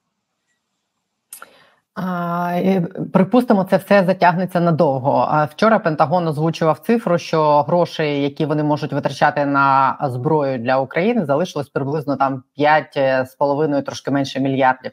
Припустимо, 3.12 3.64
це 3.64 3.76
все 3.76 4.04
затягнеться 4.04 4.60
надовго. 4.60 5.46
Вчора 5.50 5.78
Пентагон 5.78 6.28
озвучував 6.28 6.78
цифру, 6.78 7.18
що 7.18 7.62
гроші, 7.62 8.22
які 8.22 8.46
вони 8.46 8.62
можуть 8.62 8.92
витрачати 8.92 9.46
на 9.46 9.98
зброю 10.02 10.58
для 10.58 10.78
України, 10.78 11.24
залишилось 11.26 11.68
приблизно 11.68 12.16
там 12.16 12.42
5,5, 12.58 13.82
трошки 13.82 14.10
менше 14.10 14.40
мільярдів. 14.40 14.90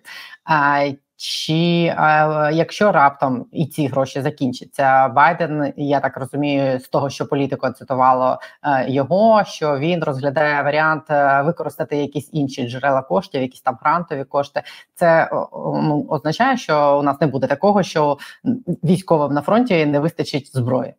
Чи 1.23 1.53
е, 1.53 1.95
якщо 2.53 2.91
раптом 2.91 3.45
і 3.51 3.65
ці 3.65 3.87
гроші 3.87 4.21
закінчаться, 4.21 5.07
Байден, 5.07 5.73
я 5.77 5.99
так 5.99 6.17
розумію, 6.17 6.79
з 6.79 6.87
того, 6.87 7.09
що 7.09 7.25
політико 7.25 7.69
цитувало 7.69 8.39
е, 8.63 8.85
його, 8.89 9.43
що 9.45 9.79
він 9.79 10.03
розглядає 10.03 10.63
варіант 10.63 11.03
е, 11.09 11.41
використати 11.41 11.97
якісь 11.97 12.29
інші 12.31 12.69
джерела 12.69 13.01
коштів, 13.01 13.41
якісь 13.41 13.61
там 13.61 13.77
грантові 13.81 14.23
кошти. 14.23 14.61
Це 14.95 15.29
ну, 15.63 16.05
означає, 16.09 16.57
що 16.57 16.99
у 16.99 17.03
нас 17.03 17.21
не 17.21 17.27
буде 17.27 17.47
такого, 17.47 17.83
що 17.83 18.17
військовим 18.83 19.33
на 19.33 19.41
фронті 19.41 19.85
не 19.85 19.99
вистачить 19.99 20.57
зброї. 20.57 20.93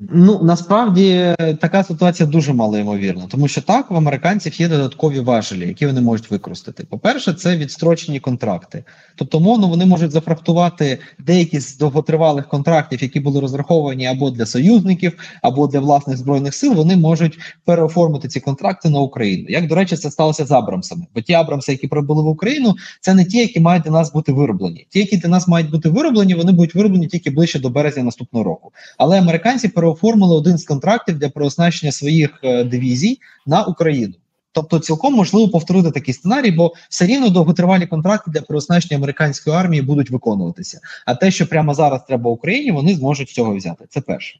Ну 0.00 0.40
насправді 0.42 1.34
така 1.60 1.84
ситуація 1.84 2.28
дуже 2.28 2.52
мало 2.52 2.78
ймовірна, 2.78 3.26
тому 3.28 3.48
що 3.48 3.62
так 3.62 3.90
в 3.90 3.96
американців 3.96 4.60
є 4.60 4.68
додаткові 4.68 5.20
важелі, 5.20 5.68
які 5.68 5.86
вони 5.86 6.00
можуть 6.00 6.30
використати. 6.30 6.84
По-перше, 6.84 7.32
це 7.32 7.56
відстрочені 7.56 8.20
контракти. 8.20 8.84
Тобто, 9.16 9.40
мовно, 9.40 9.68
вони 9.68 9.86
можуть 9.86 10.10
зафрахтувати 10.10 10.98
деякі 11.18 11.60
з 11.60 11.78
довготривалих 11.78 12.48
контрактів, 12.48 13.02
які 13.02 13.20
були 13.20 13.40
розраховані 13.40 14.06
або 14.06 14.30
для 14.30 14.46
союзників, 14.46 15.12
або 15.42 15.66
для 15.66 15.80
власних 15.80 16.16
збройних 16.16 16.54
сил. 16.54 16.74
Вони 16.74 16.96
можуть 16.96 17.38
переоформити 17.64 18.28
ці 18.28 18.40
контракти 18.40 18.88
на 18.88 18.98
Україну. 18.98 19.46
Як 19.48 19.66
до 19.66 19.74
речі, 19.74 19.96
це 19.96 20.10
сталося 20.10 20.44
з 20.44 20.52
Абрамсами. 20.52 21.06
Бо 21.14 21.20
ті 21.20 21.32
Абрамси, 21.32 21.72
які 21.72 21.88
прибули 21.88 22.22
в 22.22 22.26
Україну, 22.26 22.74
це 23.00 23.14
не 23.14 23.24
ті, 23.24 23.38
які 23.38 23.60
мають 23.60 23.82
для 23.82 23.90
нас 23.90 24.12
бути 24.12 24.32
вироблені. 24.32 24.86
Ті, 24.90 24.98
які 24.98 25.16
для 25.16 25.28
нас 25.28 25.48
мають 25.48 25.70
бути 25.70 25.88
вироблені, 25.88 26.34
вони 26.34 26.52
будуть 26.52 26.74
вироблені 26.74 27.06
тільки 27.06 27.30
ближче 27.30 27.58
до 27.58 27.70
березня 27.70 28.02
наступного 28.02 28.44
року. 28.44 28.72
Але 28.98 29.18
американці 29.18 29.68
переоформили 29.86 30.34
один 30.34 30.58
з 30.58 30.64
контрактів 30.64 31.18
для 31.18 31.28
переоснащення 31.28 31.92
своїх 31.92 32.40
е, 32.44 32.64
дивізій 32.64 33.18
на 33.46 33.64
Україну. 33.64 34.14
Тобто, 34.52 34.78
цілком 34.78 35.14
можливо 35.14 35.48
повторити 35.48 35.90
такий 35.90 36.14
сценарій, 36.14 36.50
бо 36.50 36.72
все 36.90 37.06
рівно 37.06 37.28
довготривалі 37.28 37.86
контракти 37.86 38.30
для 38.30 38.42
переоснащення 38.42 38.98
американської 38.98 39.56
армії 39.56 39.82
будуть 39.82 40.10
виконуватися. 40.10 40.80
А 41.06 41.14
те, 41.14 41.30
що 41.30 41.46
прямо 41.46 41.74
зараз 41.74 42.00
треба 42.08 42.30
Україні, 42.30 42.70
вони 42.70 42.94
зможуть 42.94 43.30
цього 43.30 43.56
взяти. 43.56 43.84
Це 43.88 44.00
перше. 44.00 44.38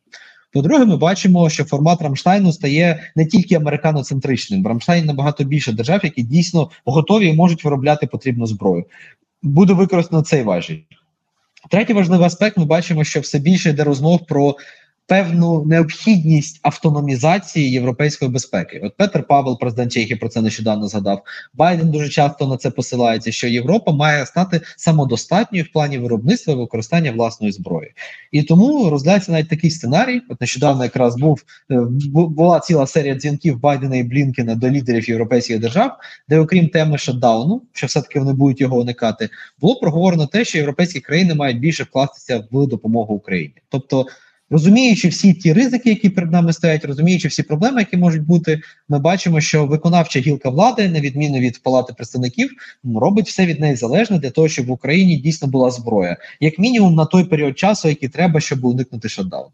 По-друге, 0.53 0.85
ми 0.85 0.97
бачимо, 0.97 1.51
що 1.51 1.65
формат 1.65 2.03
Рамштайну 2.03 2.53
стає 2.53 3.13
не 3.17 3.27
тільки 3.27 3.55
американоцентричним. 3.55 4.67
Рамштайн 4.67 5.05
набагато 5.05 5.45
більше 5.45 5.73
держав, 5.73 6.01
які 6.05 6.23
дійсно 6.23 6.71
готові 6.85 7.27
і 7.27 7.33
можуть 7.33 7.65
виробляти 7.65 8.07
потрібну 8.07 8.47
зброю. 8.47 8.85
Буде 9.43 9.73
використано 9.73 10.23
цей 10.23 10.43
важіль. 10.43 10.81
Третій 11.71 11.93
важливий 11.93 12.27
аспект: 12.27 12.57
ми 12.57 12.65
бачимо, 12.65 13.05
що 13.05 13.21
все 13.21 13.39
більше 13.39 13.71
йде 13.71 13.85
розмов 13.85 14.27
про 14.27 14.57
певну 15.07 15.65
необхідність 15.65 16.61
автономізації 16.63 17.71
європейської 17.71 18.31
безпеки. 18.31 18.81
От 18.85 18.97
Петр 18.97 19.27
Павел, 19.27 19.59
президент 19.59 19.93
Чехії, 19.93 20.17
про 20.17 20.29
це 20.29 20.43
нещодавно 20.43 20.89
згадав. 20.89 21.23
Байден 21.55 21.91
дуже 21.91 22.09
часто 22.09 22.47
на 22.47 22.57
це 22.57 22.71
посилається, 22.71 23.33
що 23.33 23.49
Європа 23.49 23.93
має 23.93 24.27
стати 24.27 24.61
самодостатньою 24.77 25.65
в 25.65 25.73
плані 25.73 25.99
виробництва 25.99 26.53
і 26.53 26.57
використання 26.57 27.13
власної 27.13 27.53
зброї, 27.53 27.93
і 28.33 28.43
тому 28.43 28.91
розглядається 28.91 29.33
навіть 29.33 29.49
такий 29.49 29.71
сценарій. 29.71 30.23
От 30.29 30.41
нещодавно 30.41 30.85
якраз 30.85 31.17
був 31.17 31.43
е, 31.71 31.81
була 32.15 32.61
ціла 32.61 32.87
серія 32.87 33.15
дзвінків 33.15 33.61
Байдена 33.61 33.97
і 33.97 34.03
Блінкена 34.03 34.55
до 34.55 34.71
лідерів 34.71 35.09
європейських 35.09 35.59
держав, 35.59 35.97
де, 36.29 36.39
окрім 36.39 36.69
теми 36.69 36.99
шатдауну, 36.99 37.63
що 37.73 37.87
все 37.87 38.03
таки 38.03 38.19
вони 38.19 38.33
будуть 38.33 38.61
його 38.61 38.79
уникати, 38.79 39.29
було 39.61 39.81
проговорено 39.81 40.27
те, 40.27 40.45
що 40.45 40.59
європейські 40.59 41.01
країни 41.01 41.35
мають 41.35 41.59
більше 41.59 41.83
вкластися 41.85 42.45
в 42.51 42.67
допомогу 42.67 43.15
Україні, 43.15 43.55
тобто. 43.69 44.07
Розуміючи 44.51 45.09
всі 45.09 45.35
ті 45.35 45.53
ризики, 45.53 45.89
які 45.89 46.11
перед 46.11 46.33
нами 46.33 46.53
стоять, 46.53 46.85
розуміючи 46.85 47.29
всі 47.29 47.43
проблеми, 47.43 47.81
які 47.81 47.97
можуть 47.97 48.23
бути, 48.23 48.61
ми 48.89 48.99
бачимо, 48.99 49.41
що 49.41 49.67
виконавча 49.67 50.21
гілка 50.21 50.51
влади, 50.51 50.89
на 50.89 51.01
відміну 51.01 51.39
від 51.39 51.63
палати 51.63 51.93
представників, 51.93 52.51
робить 52.95 53.29
все 53.29 53.47
від 53.47 53.61
неї 53.61 53.77
залежне 53.77 54.19
для 54.19 54.31
того, 54.31 54.49
щоб 54.49 54.67
в 54.67 54.71
Україні 54.71 55.17
дійсно 55.17 55.49
була 55.49 55.71
зброя, 55.71 56.17
як 56.41 56.59
мінімум 56.59 56.95
на 56.95 57.05
той 57.05 57.25
період 57.25 57.59
часу, 57.59 57.89
який 57.89 58.09
треба, 58.09 58.41
щоб 58.41 58.65
уникнути 58.65 59.09
шатдауну. 59.09 59.51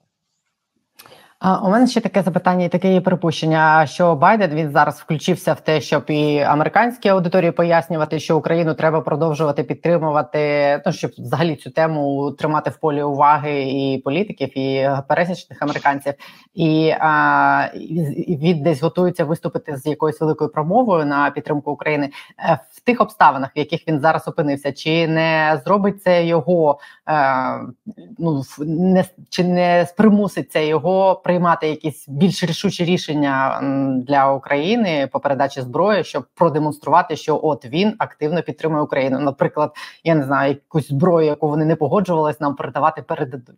У 1.44 1.70
мене 1.70 1.86
ще 1.86 2.00
таке 2.00 2.22
запитання 2.22 2.64
і 2.64 2.68
таке 2.68 2.92
є 2.92 3.00
припущення, 3.00 3.86
що 3.86 4.14
Байден 4.14 4.50
він 4.50 4.70
зараз 4.70 5.00
включився 5.00 5.52
в 5.52 5.60
те, 5.60 5.80
щоб 5.80 6.04
і 6.08 6.40
американській 6.40 7.08
аудиторії 7.08 7.50
пояснювати, 7.50 8.20
що 8.20 8.38
Україну 8.38 8.74
треба 8.74 9.00
продовжувати 9.00 9.62
підтримувати. 9.62 10.82
Ну 10.86 10.92
щоб 10.92 11.10
взагалі 11.18 11.56
цю 11.56 11.70
тему 11.70 12.30
тримати 12.30 12.70
в 12.70 12.76
полі 12.76 13.02
уваги 13.02 13.62
і 13.62 13.98
політиків, 13.98 14.58
і 14.58 14.90
пересічних 15.08 15.62
американців, 15.62 16.14
і 16.54 16.94
а, 17.00 17.68
він 18.28 18.62
десь 18.62 18.82
готується 18.82 19.24
виступити 19.24 19.76
з 19.76 19.86
якоюсь 19.86 20.20
великою 20.20 20.50
промовою 20.50 21.04
на 21.04 21.30
підтримку 21.30 21.70
України 21.70 22.10
е, 22.38 22.58
в 22.72 22.80
тих 22.80 23.00
обставинах, 23.00 23.50
в 23.56 23.58
яких 23.58 23.88
він 23.88 24.00
зараз 24.00 24.28
опинився, 24.28 24.72
чи 24.72 25.08
не 25.08 25.60
зробить 25.64 26.02
це 26.02 26.24
його 26.24 26.78
е, 27.08 27.60
ну 28.18 28.42
не 28.58 29.04
чи 29.30 29.44
не 29.44 29.86
спримусить 29.86 30.52
це 30.52 30.66
його 30.66 31.14
приймати 31.32 31.68
якісь 31.68 32.08
більш 32.08 32.44
рішучі 32.44 32.84
рішення 32.84 33.60
для 34.06 34.32
України 34.32 35.08
по 35.12 35.20
передачі 35.20 35.60
зброї, 35.60 36.04
щоб 36.04 36.24
продемонструвати, 36.34 37.16
що 37.16 37.40
от 37.42 37.64
він 37.64 37.94
активно 37.98 38.42
підтримує 38.42 38.82
Україну. 38.82 39.18
Наприклад, 39.18 39.72
я 40.04 40.14
не 40.14 40.24
знаю, 40.24 40.48
якусь 40.50 40.88
зброю, 40.88 41.26
яку 41.26 41.48
вони 41.48 41.64
не 41.64 41.76
погоджувались 41.76 42.40
нам 42.40 42.54
передавати, 42.54 43.02
передадуть. 43.02 43.56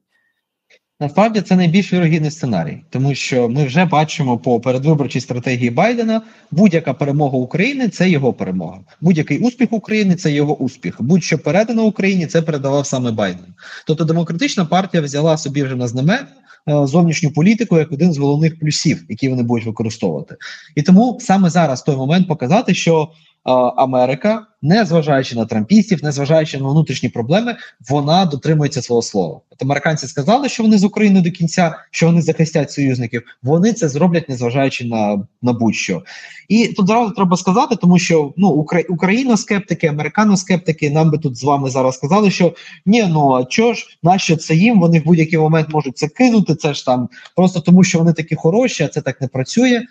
Насправді 1.01 1.41
це 1.41 1.57
найбільш 1.57 1.93
вірогідний 1.93 2.31
сценарій, 2.31 2.83
тому 2.91 3.15
що 3.15 3.49
ми 3.49 3.65
вже 3.65 3.85
бачимо 3.85 4.39
по 4.39 4.61
передвиборчій 4.61 5.21
стратегії 5.21 5.71
Байдена 5.71 6.23
будь-яка 6.51 6.95
перемога 6.95 7.39
України 7.39 7.89
це 7.89 8.11
його 8.11 8.33
перемога. 8.33 8.81
Будь-який 9.01 9.39
успіх 9.39 9.73
України 9.73 10.15
це 10.15 10.33
його 10.33 10.57
успіх. 10.57 11.03
Будь-що 11.03 11.39
передано 11.39 11.85
Україні, 11.85 12.27
це 12.27 12.43
передавав 12.43 12.87
саме 12.87 13.13
Байден. 13.13 13.55
Тобто 13.87 14.05
демократична 14.05 14.65
партія 14.65 15.03
взяла 15.03 15.37
собі 15.37 15.63
вже 15.63 15.77
на 15.77 15.89
знамена 15.89 16.27
Е, 16.69 16.87
зовнішню 16.87 17.31
політику 17.31 17.79
як 17.79 17.93
один 17.93 18.13
з 18.13 18.19
головних 18.19 18.59
плюсів, 18.59 19.05
які 19.09 19.29
вони 19.29 19.43
будуть 19.43 19.67
використовувати, 19.67 20.37
і 20.75 20.83
тому 20.83 21.19
саме 21.21 21.51
зараз 21.51 21.83
той 21.83 21.97
момент 21.97 22.29
показати, 22.29 22.75
що 22.75 23.09
Америка, 23.45 24.47
не 24.63 24.85
зважаючи 24.85 25.37
на 25.37 25.47
трампістів, 25.47 26.05
не 26.05 26.13
зважаючи 26.13 26.59
на 26.59 26.69
внутрішні 26.69 27.09
проблеми, 27.09 27.57
вона 27.89 28.25
дотримується 28.25 28.83
свого 28.83 29.03
слова. 29.03 29.41
От 29.51 29.63
американці 29.63 30.07
сказали, 30.07 30.49
що 30.49 30.63
вони 30.63 30.79
з 30.79 30.85
України 30.85 31.21
до 31.21 31.31
кінця, 31.31 31.75
що 31.91 32.07
вони 32.07 32.23
захистять 32.23 32.73
союзників. 32.73 33.23
Вони 33.43 33.73
це 33.73 33.89
зроблять, 33.89 34.29
незважаючи 34.29 34.85
на 34.85 35.27
на 35.43 35.53
будь-що. 35.53 36.03
І 36.49 36.69
тут 36.69 36.87
зразу 36.87 37.11
треба 37.11 37.37
сказати, 37.37 37.77
тому 37.77 37.99
що 37.99 38.33
ну 38.37 38.67
україноскептики, 38.89 39.87
американоскептики 39.87 40.91
нам 40.91 41.11
би 41.11 41.19
тут 41.19 41.37
з 41.37 41.45
вами 41.45 41.71
зараз 41.71 41.95
сказали, 41.95 42.31
що 42.31 42.55
ні, 42.87 43.07
ну 43.09 43.33
а 43.33 43.45
чого 43.45 43.75
ж, 43.75 43.99
нащо 44.03 44.37
це 44.37 44.55
їм? 44.55 44.81
Вони 44.81 45.01
в 45.01 45.05
будь-який 45.05 45.39
момент 45.39 45.69
можуть 45.69 45.99
це 45.99 46.09
кинути. 46.09 46.55
Це 46.55 46.75
ж 46.75 46.87
там 46.87 47.09
просто 47.37 47.61
тому, 47.61 47.85
що 47.85 47.99
вони 47.99 48.13
такі 48.13 48.35
хороші, 48.35 48.85
а 48.85 48.89
це 48.89 49.01
так 49.01 49.21
не 49.21 49.29
працює. 49.29 49.83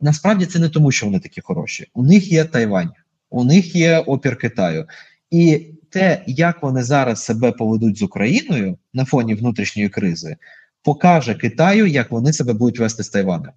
Насправді 0.00 0.46
це 0.46 0.58
не 0.58 0.68
тому, 0.68 0.92
що 0.92 1.06
вони 1.06 1.20
такі 1.20 1.40
хороші. 1.40 1.86
У 1.94 2.02
них 2.02 2.32
є 2.32 2.44
Тайвань, 2.44 2.90
у 3.30 3.44
них 3.44 3.74
є 3.74 3.98
опір 3.98 4.36
Китаю. 4.36 4.86
І 5.30 5.70
те, 5.90 6.24
як 6.26 6.62
вони 6.62 6.82
зараз 6.82 7.24
себе 7.24 7.52
поведуть 7.52 7.98
з 7.98 8.02
Україною 8.02 8.78
на 8.94 9.04
фоні 9.04 9.34
внутрішньої 9.34 9.88
кризи, 9.88 10.36
покаже 10.82 11.34
Китаю, 11.34 11.86
як 11.86 12.10
вони 12.10 12.32
себе 12.32 12.52
будуть 12.52 12.78
вести 12.78 13.02
з 13.02 13.08
Тайванем. 13.08 13.52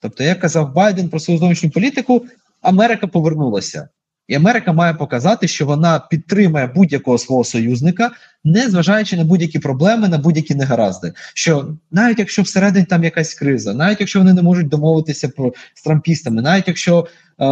Тобто, 0.00 0.24
як 0.24 0.40
казав 0.40 0.74
Байден 0.74 1.08
про 1.08 1.20
свою 1.20 1.40
зовнішню 1.40 1.70
політику, 1.70 2.26
Америка 2.60 3.06
повернулася. 3.06 3.88
І 4.28 4.34
Америка 4.34 4.72
має 4.72 4.94
показати, 4.94 5.48
що 5.48 5.66
вона 5.66 5.98
підтримує 6.10 6.66
будь-якого 6.66 7.18
свого 7.18 7.44
союзника, 7.44 8.10
не 8.44 8.68
зважаючи 8.68 9.16
на 9.16 9.24
будь-які 9.24 9.58
проблеми, 9.58 10.08
на 10.08 10.18
будь-які 10.18 10.54
негаразди. 10.54 11.12
Що 11.34 11.76
навіть 11.90 12.18
якщо 12.18 12.42
всередині 12.42 12.84
там 12.84 13.04
якась 13.04 13.34
криза, 13.34 13.74
навіть 13.74 14.00
якщо 14.00 14.18
вони 14.18 14.32
не 14.32 14.42
можуть 14.42 14.68
домовитися 14.68 15.28
про 15.28 15.52
з 15.74 15.82
трампістами, 15.82 16.42
навіть 16.42 16.68
якщо 16.68 17.06
е, 17.38 17.46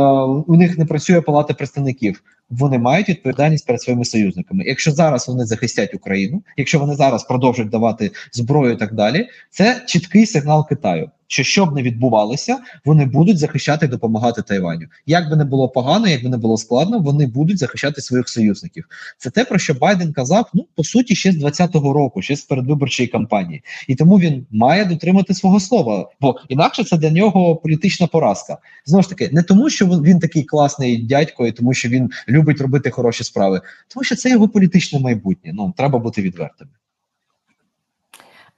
у 0.46 0.56
них 0.56 0.78
не 0.78 0.84
працює 0.84 1.20
палата 1.20 1.54
представників, 1.54 2.22
вони 2.50 2.78
мають 2.78 3.08
відповідальність 3.08 3.66
перед 3.66 3.82
своїми 3.82 4.04
союзниками. 4.04 4.64
Якщо 4.64 4.92
зараз 4.92 5.28
вони 5.28 5.44
захистять 5.46 5.94
Україну, 5.94 6.42
якщо 6.56 6.78
вони 6.78 6.94
зараз 6.94 7.25
продовжують 7.25 7.70
давати 7.70 8.10
зброю 8.32 8.72
і 8.72 8.76
так 8.76 8.94
далі, 8.94 9.28
це 9.50 9.82
чіткий 9.87 10.26
сигнал 10.26 10.68
Китаю 10.68 11.10
що 11.28 11.42
що 11.42 11.66
б 11.66 11.75
не 11.75 11.82
відбувалося, 11.82 12.58
вони 12.85 13.06
будуть 13.06 13.38
захищати 13.38 13.87
і 13.87 13.88
допомагати 13.88 14.42
Тайваню. 14.42 14.87
Як 15.06 15.30
би 15.30 15.37
не 15.37 15.44
було 15.44 15.68
погано, 15.68 16.08
як 16.08 16.23
би 16.23 16.28
не 16.28 16.37
було 16.37 16.56
складно, 16.56 16.99
вони 16.99 17.26
будуть 17.26 17.58
захищати 17.58 18.00
своїх 18.00 18.28
союзників. 18.28 18.85
Це 19.18 19.30
те 19.30 19.44
про 19.44 19.58
що 19.58 19.75
Байден 19.75 20.12
казав. 20.12 20.50
Ну 20.54 20.66
по 20.75 20.85
суті, 20.85 21.16
ще 21.16 21.32
з 21.32 21.37
20-го 21.37 21.92
року, 21.92 22.23
ще 22.23 22.37
з 22.37 22.42
передвиборчої 22.42 23.08
кампанії, 23.08 23.62
і 23.88 23.94
тому 23.94 24.18
він 24.18 24.47
має 24.50 24.85
дотримати 24.85 25.35
свого 25.35 25.61
слова, 25.61 26.11
бо 26.20 26.40
інакше 26.49 26.85
це 26.85 26.97
для 26.97 27.11
нього 27.11 27.56
політична 27.56 28.06
поразка. 28.06 28.58
Знову 28.87 29.02
ж 29.02 29.08
таки, 29.08 29.28
не 29.32 29.42
тому, 29.42 29.70
що 29.70 29.87
він 29.87 30.18
такий 30.18 30.44
класний 30.44 31.02
дядько, 31.02 31.47
і 31.47 31.52
тому, 31.52 31.75
що 31.75 31.88
він 31.88 32.11
любить 32.28 32.61
робити 32.61 32.90
хороші 32.90 33.25
справи, 33.25 33.61
тому 33.88 34.04
що 34.04 34.16
це 34.16 34.30
його 34.30 34.49
політичне 34.49 35.00
майбутнє. 35.00 35.52
Ну 35.54 35.75
треба 35.76 35.99
бути 35.99 36.23
відвертими. 36.23 36.70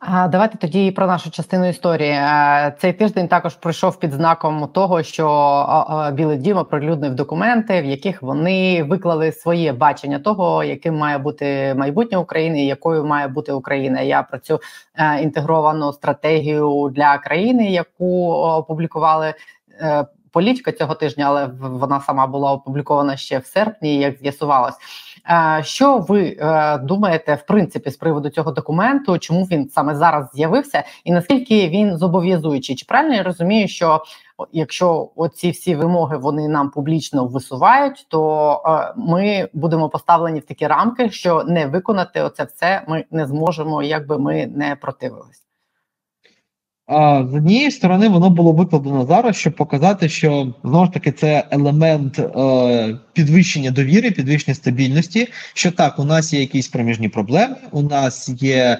Давайте 0.09 0.59
тоді 0.59 0.91
про 0.91 1.07
нашу 1.07 1.31
частину 1.31 1.69
історії. 1.69 2.21
Цей 2.79 2.93
тиждень 2.93 3.29
також 3.29 3.55
пройшов 3.55 3.99
під 3.99 4.13
знаком 4.13 4.69
того, 4.69 5.03
що 5.03 6.11
Білий 6.13 6.39
Дім 6.39 6.57
оприлюднив 6.57 7.15
документи, 7.15 7.83
в 7.83 7.85
яких 7.85 8.23
вони 8.23 8.83
виклали 8.83 9.33
своє 9.33 9.73
бачення 9.73 10.19
того, 10.19 10.65
яким 10.65 10.97
має 10.97 11.19
бути 11.19 11.75
майбутнє 11.75 12.19
України, 12.19 12.63
і 12.63 12.67
якою 12.67 13.05
має 13.05 13.29
бути 13.29 13.53
Україна. 13.53 14.01
Я 14.01 14.23
про 14.23 14.39
цю 14.39 14.61
е, 14.95 15.23
інтегровану 15.23 15.93
стратегію 15.93 16.93
для 16.95 17.19
країни, 17.19 17.71
яку 17.71 18.33
опублікували. 18.33 19.35
Е, 19.81 20.07
політика 20.33 20.73
цього 20.73 20.95
тижня, 20.95 21.25
але 21.29 21.51
вона 21.61 22.01
сама 22.01 22.27
була 22.27 22.53
опублікована 22.53 23.17
ще 23.17 23.39
в 23.39 23.47
серпні, 23.47 23.99
як 23.99 24.19
з'ясувалось. 24.19 24.77
Що 25.63 25.99
ви 25.99 26.37
е, 26.41 26.79
думаєте 26.79 27.35
в 27.35 27.47
принципі 27.47 27.91
з 27.91 27.97
приводу 27.97 28.29
цього 28.29 28.51
документу? 28.53 29.19
Чому 29.19 29.45
він 29.45 29.69
саме 29.69 29.95
зараз 29.95 30.31
з'явився, 30.35 30.85
і 31.05 31.13
наскільки 31.13 31.69
він 31.69 31.97
зобов'язуючий? 31.97 32.77
Чи 32.77 32.87
правильно 32.89 33.15
я 33.15 33.23
розумію, 33.23 33.69
що 33.69 34.03
якщо 34.53 35.11
оці 35.17 35.51
всі 35.51 35.75
вимоги 35.75 36.17
вони 36.17 36.49
нам 36.49 36.71
публічно 36.71 37.27
висувають, 37.27 38.07
то 38.09 38.53
е, 38.67 38.95
ми 38.97 39.49
будемо 39.53 39.89
поставлені 39.89 40.41
в 40.41 40.47
такі 40.47 40.67
рамки, 40.67 41.11
що 41.11 41.45
не 41.45 41.67
виконати 41.67 42.23
оце 42.23 42.45
все 42.45 42.83
ми 42.89 43.05
не 43.11 43.27
зможемо, 43.27 43.83
якби 43.83 44.19
ми 44.19 44.47
не 44.47 44.77
противились? 44.77 45.50
А 46.93 47.25
з 47.31 47.35
однієї 47.35 47.71
сторони, 47.71 48.09
воно 48.09 48.31
було 48.31 48.53
викладено 48.53 49.07
зараз, 49.07 49.37
щоб 49.37 49.57
показати, 49.57 50.09
що 50.09 50.55
знову 50.65 50.85
ж 50.87 50.93
таки 50.93 51.13
це 51.13 51.45
елемент 51.51 52.19
е, 52.19 52.99
підвищення 53.13 53.71
довіри, 53.71 54.11
підвищення 54.11 54.55
стабільності. 54.55 55.29
Що 55.55 55.71
так, 55.71 55.99
у 55.99 56.05
нас 56.05 56.33
є 56.33 56.41
якісь 56.41 56.69
проміжні 56.69 57.09
проблеми, 57.09 57.57
у 57.71 57.83
нас 57.83 58.29
є 58.29 58.79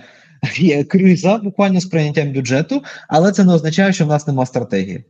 є 0.57 0.85
криза 0.85 1.39
буквально 1.39 1.81
з 1.81 1.87
прийняттям 1.87 2.33
бюджету, 2.33 2.83
але 3.09 3.33
це 3.33 3.45
не 3.45 3.55
означає, 3.55 3.93
що 3.93 4.05
в 4.05 4.09
нас 4.09 4.27
нема 4.27 4.47
стратегії. 4.47 5.05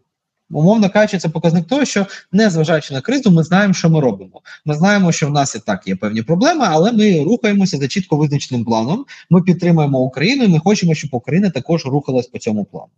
Умовно 0.51 0.91
кажучи, 0.91 1.19
це 1.19 1.29
показник 1.29 1.67
того, 1.67 1.85
що 1.85 2.07
незважаючи 2.33 2.95
на 2.95 3.01
кризу, 3.01 3.31
ми 3.31 3.43
знаємо, 3.43 3.75
що 3.75 3.91
ми 3.91 4.01
робимо. 4.01 4.43
Ми 4.65 4.75
знаємо, 4.75 5.13
що 5.13 5.27
в 5.27 5.31
нас 5.31 5.55
і 5.55 5.59
так 5.59 5.87
є 5.87 5.97
певні 5.97 6.23
проблеми, 6.23 6.65
але 6.69 6.93
ми 6.93 7.25
рухаємося 7.25 7.77
за 7.77 7.89
чітко 7.89 8.17
визначеним 8.17 8.65
планом. 8.65 9.05
Ми 9.31 9.43
підтримуємо 9.43 9.99
Україну, 9.99 10.45
і 10.45 10.49
ми 10.49 10.59
хочемо, 10.59 10.95
щоб 10.95 11.11
Україна 11.13 11.51
також 11.51 11.87
рухалась 11.87 12.27
по 12.27 12.39
цьому 12.39 12.65
плану. 12.65 12.91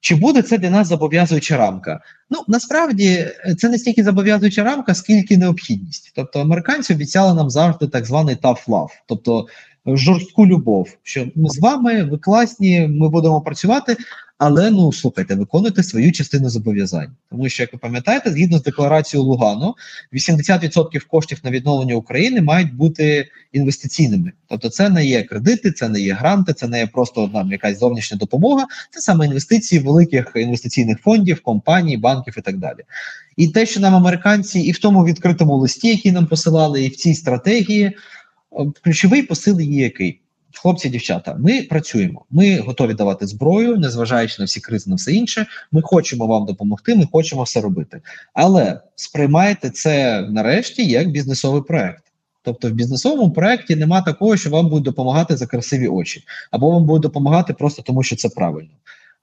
Чи 0.00 0.14
буде 0.14 0.42
це 0.42 0.58
для 0.58 0.70
нас 0.70 0.88
зобов'язуюча 0.88 1.56
рамка? 1.56 2.00
Ну 2.30 2.44
насправді 2.48 3.26
це 3.58 3.68
не 3.68 3.78
стільки 3.78 4.04
зобов'язуюча 4.04 4.64
рамка, 4.64 4.94
скільки 4.94 5.36
необхідність. 5.36 6.12
Тобто 6.16 6.40
американці 6.40 6.94
обіцяли 6.94 7.34
нам 7.34 7.50
завжди 7.50 7.86
так 7.86 8.06
званий 8.06 8.36
tough 8.36 8.66
love, 8.66 8.88
тобто 9.06 9.46
жорстку 9.86 10.46
любов. 10.46 10.96
Що 11.02 11.26
ми 11.34 11.48
з 11.48 11.58
вами, 11.58 12.02
ви 12.02 12.18
класні, 12.18 12.88
ми 12.88 13.08
будемо 13.08 13.40
працювати, 13.40 13.96
але 14.38 14.70
ну 14.70 14.92
слухайте, 14.92 15.34
виконуйте 15.34 15.82
свою 15.82 16.12
частину 16.12 16.48
зобов'язань. 16.48 17.10
Тому 17.30 17.48
що, 17.48 17.62
як 17.62 17.72
ви 17.72 17.78
пам'ятаєте, 17.78 18.30
згідно 18.30 18.58
з 18.58 18.62
декларацією 18.62 19.28
Лугану, 19.28 19.74
80% 20.12 21.06
коштів 21.06 21.40
на 21.44 21.50
відновлення 21.50 21.94
України 21.94 22.40
мають 22.42 22.74
бути 22.74 23.28
інвестиційними. 23.52 24.32
Тобто, 24.48 24.68
це 24.68 24.88
не 24.88 25.06
є 25.06 25.22
кредити, 25.22 25.72
це 25.72 25.88
не 25.88 26.00
є 26.00 26.14
гранти, 26.14 26.52
це 26.52 26.68
не 26.68 26.78
є 26.78 26.86
просто 26.86 27.30
нам 27.34 27.52
якась 27.52 27.78
зовнішня 27.78 28.18
допомога. 28.18 28.66
Це 28.90 29.00
саме 29.00 29.26
інвестиції 29.26 29.80
великих 29.80 30.32
інвестиційних 30.36 31.00
фондів, 31.00 31.42
компаній, 31.42 31.96
банків 31.96 32.34
і 32.38 32.40
так 32.40 32.58
далі. 32.58 32.80
І 33.36 33.48
те, 33.48 33.66
що 33.66 33.80
нам 33.80 33.94
американці, 33.94 34.60
і 34.60 34.72
в 34.72 34.78
тому 34.78 35.04
відкритому 35.04 35.56
листі, 35.56 35.88
який 35.88 36.12
нам 36.12 36.26
посилали, 36.26 36.84
і 36.84 36.88
в 36.88 36.96
цій 36.96 37.14
стратегії, 37.14 37.96
ключовий 38.82 39.22
посил 39.22 39.60
є 39.60 39.82
який. 39.82 40.20
Хлопці, 40.56 40.88
дівчата, 40.88 41.36
ми 41.38 41.62
працюємо. 41.62 42.24
Ми 42.30 42.58
готові 42.58 42.94
давати 42.94 43.26
зброю, 43.26 43.76
незважаючи 43.76 44.36
на 44.38 44.44
всі 44.44 44.60
кризи, 44.60 44.90
на 44.90 44.96
все 44.96 45.12
інше. 45.12 45.46
Ми 45.72 45.82
хочемо 45.82 46.26
вам 46.26 46.46
допомогти. 46.46 46.94
Ми 46.94 47.08
хочемо 47.12 47.42
все 47.42 47.60
робити. 47.60 48.00
Але 48.34 48.80
сприймайте 48.96 49.70
це 49.70 50.22
нарешті 50.30 50.86
як 50.86 51.10
бізнесовий 51.10 51.62
проект. 51.62 52.04
Тобто 52.42 52.68
в 52.68 52.72
бізнесовому 52.72 53.30
проекті 53.30 53.76
нема 53.76 54.02
такого, 54.02 54.36
що 54.36 54.50
вам 54.50 54.68
будуть 54.68 54.84
допомагати 54.84 55.36
за 55.36 55.46
красиві 55.46 55.88
очі, 55.88 56.24
або 56.50 56.70
вам 56.70 56.84
будуть 56.84 57.02
допомагати 57.02 57.54
просто 57.54 57.82
тому, 57.82 58.02
що 58.02 58.16
це 58.16 58.28
правильно. 58.28 58.70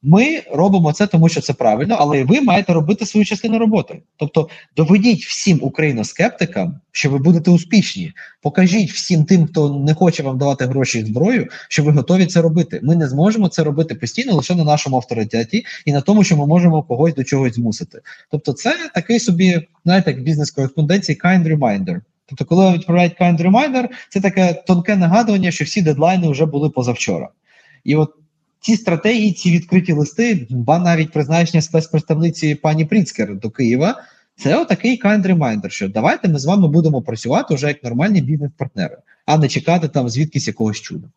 Ми 0.04 0.42
робимо 0.52 0.94
це, 0.94 1.08
тому 1.08 1.30
що 1.30 1.42
це 1.42 1.54
правильно, 1.54 1.96
але 2.00 2.20
і 2.20 2.24
ви 2.24 2.42
маєте 2.42 2.74
робити 2.74 3.06
свою 3.06 3.26
частину 3.26 3.60
роботи. 3.60 4.02
Тобто 4.18 4.50
доведіть 4.76 5.26
всім 5.26 5.60
україноскептикам, 5.62 6.80
що 6.92 7.10
ви 7.10 7.18
будете 7.18 7.52
успішні. 7.52 8.14
Покажіть 8.42 8.92
всім 8.92 9.26
тим, 9.26 9.48
хто 9.48 9.80
не 9.80 9.94
хоче 9.94 10.24
вам 10.24 10.38
давати 10.38 10.66
гроші 10.66 11.00
і 11.00 11.06
зброю, 11.06 11.48
що 11.70 11.84
ви 11.84 11.92
готові 11.92 12.26
це 12.26 12.42
робити. 12.42 12.80
Ми 12.84 12.96
не 12.96 13.08
зможемо 13.08 13.48
це 13.48 13.64
робити 13.64 13.96
постійно 13.96 14.34
лише 14.34 14.56
на 14.56 14.64
нашому 14.64 14.96
авторитеті 14.96 15.66
і 15.86 15.92
на 15.92 16.02
тому, 16.02 16.24
що 16.24 16.38
ми 16.38 16.48
можемо 16.48 16.84
когось 16.84 17.16
до 17.16 17.24
чогось 17.24 17.56
змусити. 17.56 18.02
Тобто, 18.32 18.54
це 18.54 18.76
такий 18.94 19.20
собі, 19.20 19.68
знаєте, 19.86 20.12
як 20.12 20.24
бізнес-кореспонденції 20.24 21.20
kind 21.24 21.58
reminder. 21.58 22.02
Тобто, 22.26 22.46
коли 22.46 22.66
вам 22.66 22.74
відправляють 22.74 23.14
kind 23.20 23.42
reminder, 23.42 23.88
це 24.10 24.22
таке 24.22 24.64
тонке 24.68 24.96
нагадування, 24.96 25.52
що 25.52 25.66
всі 25.66 25.82
дедлайни 25.82 26.30
вже 26.30 26.46
були 26.46 26.70
позавчора. 26.70 27.30
І 27.84 27.96
от 27.96 28.10
ці 28.62 28.76
стратегії, 28.76 29.34
ці 29.34 29.52
відкриті 29.52 29.94
листи, 29.94 30.48
ба 30.50 30.80
навіть 30.80 31.12
призначення 31.12 31.62
спецпредставниці 31.62 32.56
пані 32.56 32.86
Пріцкер 32.86 33.36
до 33.36 33.50
Києва. 33.50 34.04
Це 34.36 34.58
отакий 34.58 35.02
kind 35.02 35.26
reminder, 35.26 35.70
що 35.70 35.90
давайте 35.90 36.28
ми 36.28 36.40
з 36.40 36.46
вами 36.46 36.68
будемо 36.68 37.02
працювати 37.02 37.56
вже 37.56 37.68
як 37.68 37.84
нормальні 37.84 38.22
бізнес-партнери, 38.22 38.98
а 39.26 39.38
не 39.38 39.48
чекати 39.48 39.88
там 39.88 40.10
звідкись 40.10 40.48
якогось 40.48 40.82
чуда. 40.82 41.08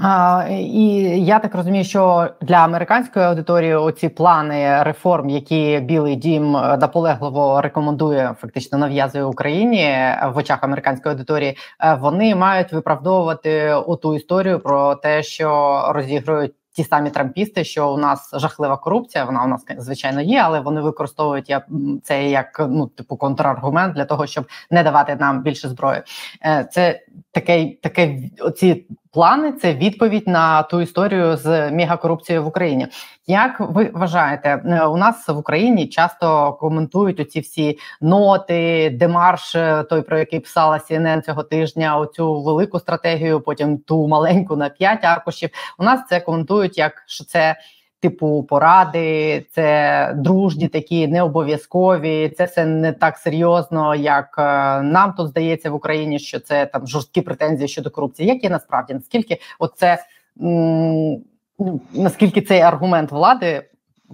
А, 0.00 0.44
І 0.50 0.84
я 1.24 1.38
так 1.38 1.54
розумію, 1.54 1.84
що 1.84 2.28
для 2.40 2.56
американської 2.56 3.24
аудиторії 3.24 3.74
оці 3.74 4.08
плани 4.08 4.82
реформ, 4.82 5.28
які 5.28 5.80
Білий 5.80 6.16
Дім 6.16 6.52
наполегливо 6.52 7.60
рекомендує, 7.60 8.34
фактично 8.40 8.78
нав'язує 8.78 9.24
Україні 9.24 9.96
в 10.34 10.36
очах 10.36 10.64
американської 10.64 11.12
аудиторії, 11.12 11.56
е, 11.84 11.94
вони 11.94 12.34
мають 12.34 12.72
виправдовувати 12.72 13.72
оту 13.72 14.14
історію 14.14 14.60
про 14.60 14.94
те, 14.94 15.22
що 15.22 15.82
розігрують 15.94 16.54
ті 16.72 16.84
самі 16.84 17.10
трампісти, 17.10 17.64
що 17.64 17.92
у 17.92 17.96
нас 17.96 18.30
жахлива 18.32 18.76
корупція. 18.76 19.24
Вона 19.24 19.44
у 19.44 19.48
нас 19.48 19.64
звичайно 19.78 20.20
є, 20.20 20.40
але 20.44 20.60
вони 20.60 20.80
використовують 20.80 21.56
це 22.02 22.30
як 22.30 22.66
ну 22.70 22.86
типу 22.86 23.16
контраргумент 23.16 23.94
для 23.94 24.04
того, 24.04 24.26
щоб 24.26 24.46
не 24.70 24.82
давати 24.82 25.16
нам 25.16 25.42
більше 25.42 25.68
зброї. 25.68 26.02
Е, 26.44 26.68
це 26.72 27.00
таке, 27.32 27.76
таке 27.82 28.18
оці 28.40 28.86
плани. 29.18 29.52
Це 29.52 29.74
відповідь 29.74 30.28
на 30.28 30.62
ту 30.62 30.80
історію 30.80 31.36
з 31.36 31.70
мегакорупцією 31.70 32.44
в 32.44 32.46
Україні. 32.46 32.86
Як 33.26 33.60
ви 33.60 33.90
вважаєте, 33.94 34.62
е, 34.64 34.84
у 34.84 34.96
нас 34.96 35.28
в 35.28 35.36
Україні 35.36 35.86
часто 35.86 36.52
коментують 36.52 37.20
оці 37.20 37.40
всі 37.40 37.78
ноти, 38.00 38.90
демарш, 38.90 39.54
е, 39.54 39.82
той 39.82 40.02
про 40.02 40.18
який 40.18 40.40
писала 40.40 40.76
CNN 40.76 41.22
цього 41.22 41.42
тижня, 41.42 41.98
оцю 41.98 42.42
велику 42.42 42.80
стратегію, 42.80 43.40
потім 43.40 43.78
ту 43.78 44.08
маленьку 44.08 44.56
на 44.56 44.68
п'ять 44.68 45.04
аркушів. 45.04 45.50
У 45.78 45.84
нас 45.84 46.00
це 46.08 46.20
коментують 46.20 46.78
як 46.78 47.02
що 47.06 47.24
це 47.24 47.56
типу 48.00 48.42
поради, 48.42 49.46
це 49.50 50.12
дружні, 50.16 50.68
такі 50.68 51.08
не 51.08 51.22
обов'язкові. 51.22 52.34
Це 52.36 52.44
все 52.44 52.66
не 52.66 52.92
так 52.92 53.16
серйозно, 53.16 53.94
як 53.94 54.34
е, 54.38 54.42
нам 54.82 55.12
тут 55.12 55.28
здається 55.28 55.70
в 55.70 55.74
Україні, 55.74 56.18
що 56.18 56.40
це 56.40 56.66
там 56.66 56.86
жорсткі 56.86 57.20
претензії 57.20 57.68
щодо 57.68 57.90
корупції. 57.90 58.28
Як 58.28 58.44
є 58.44 58.50
насправді 58.50 58.94
наскільки 58.94 59.38
оце 59.58 60.04
м- 60.42 61.18
ну, 61.58 61.80
наскільки 61.92 62.42
цей 62.42 62.60
аргумент 62.60 63.12
влади 63.12 63.62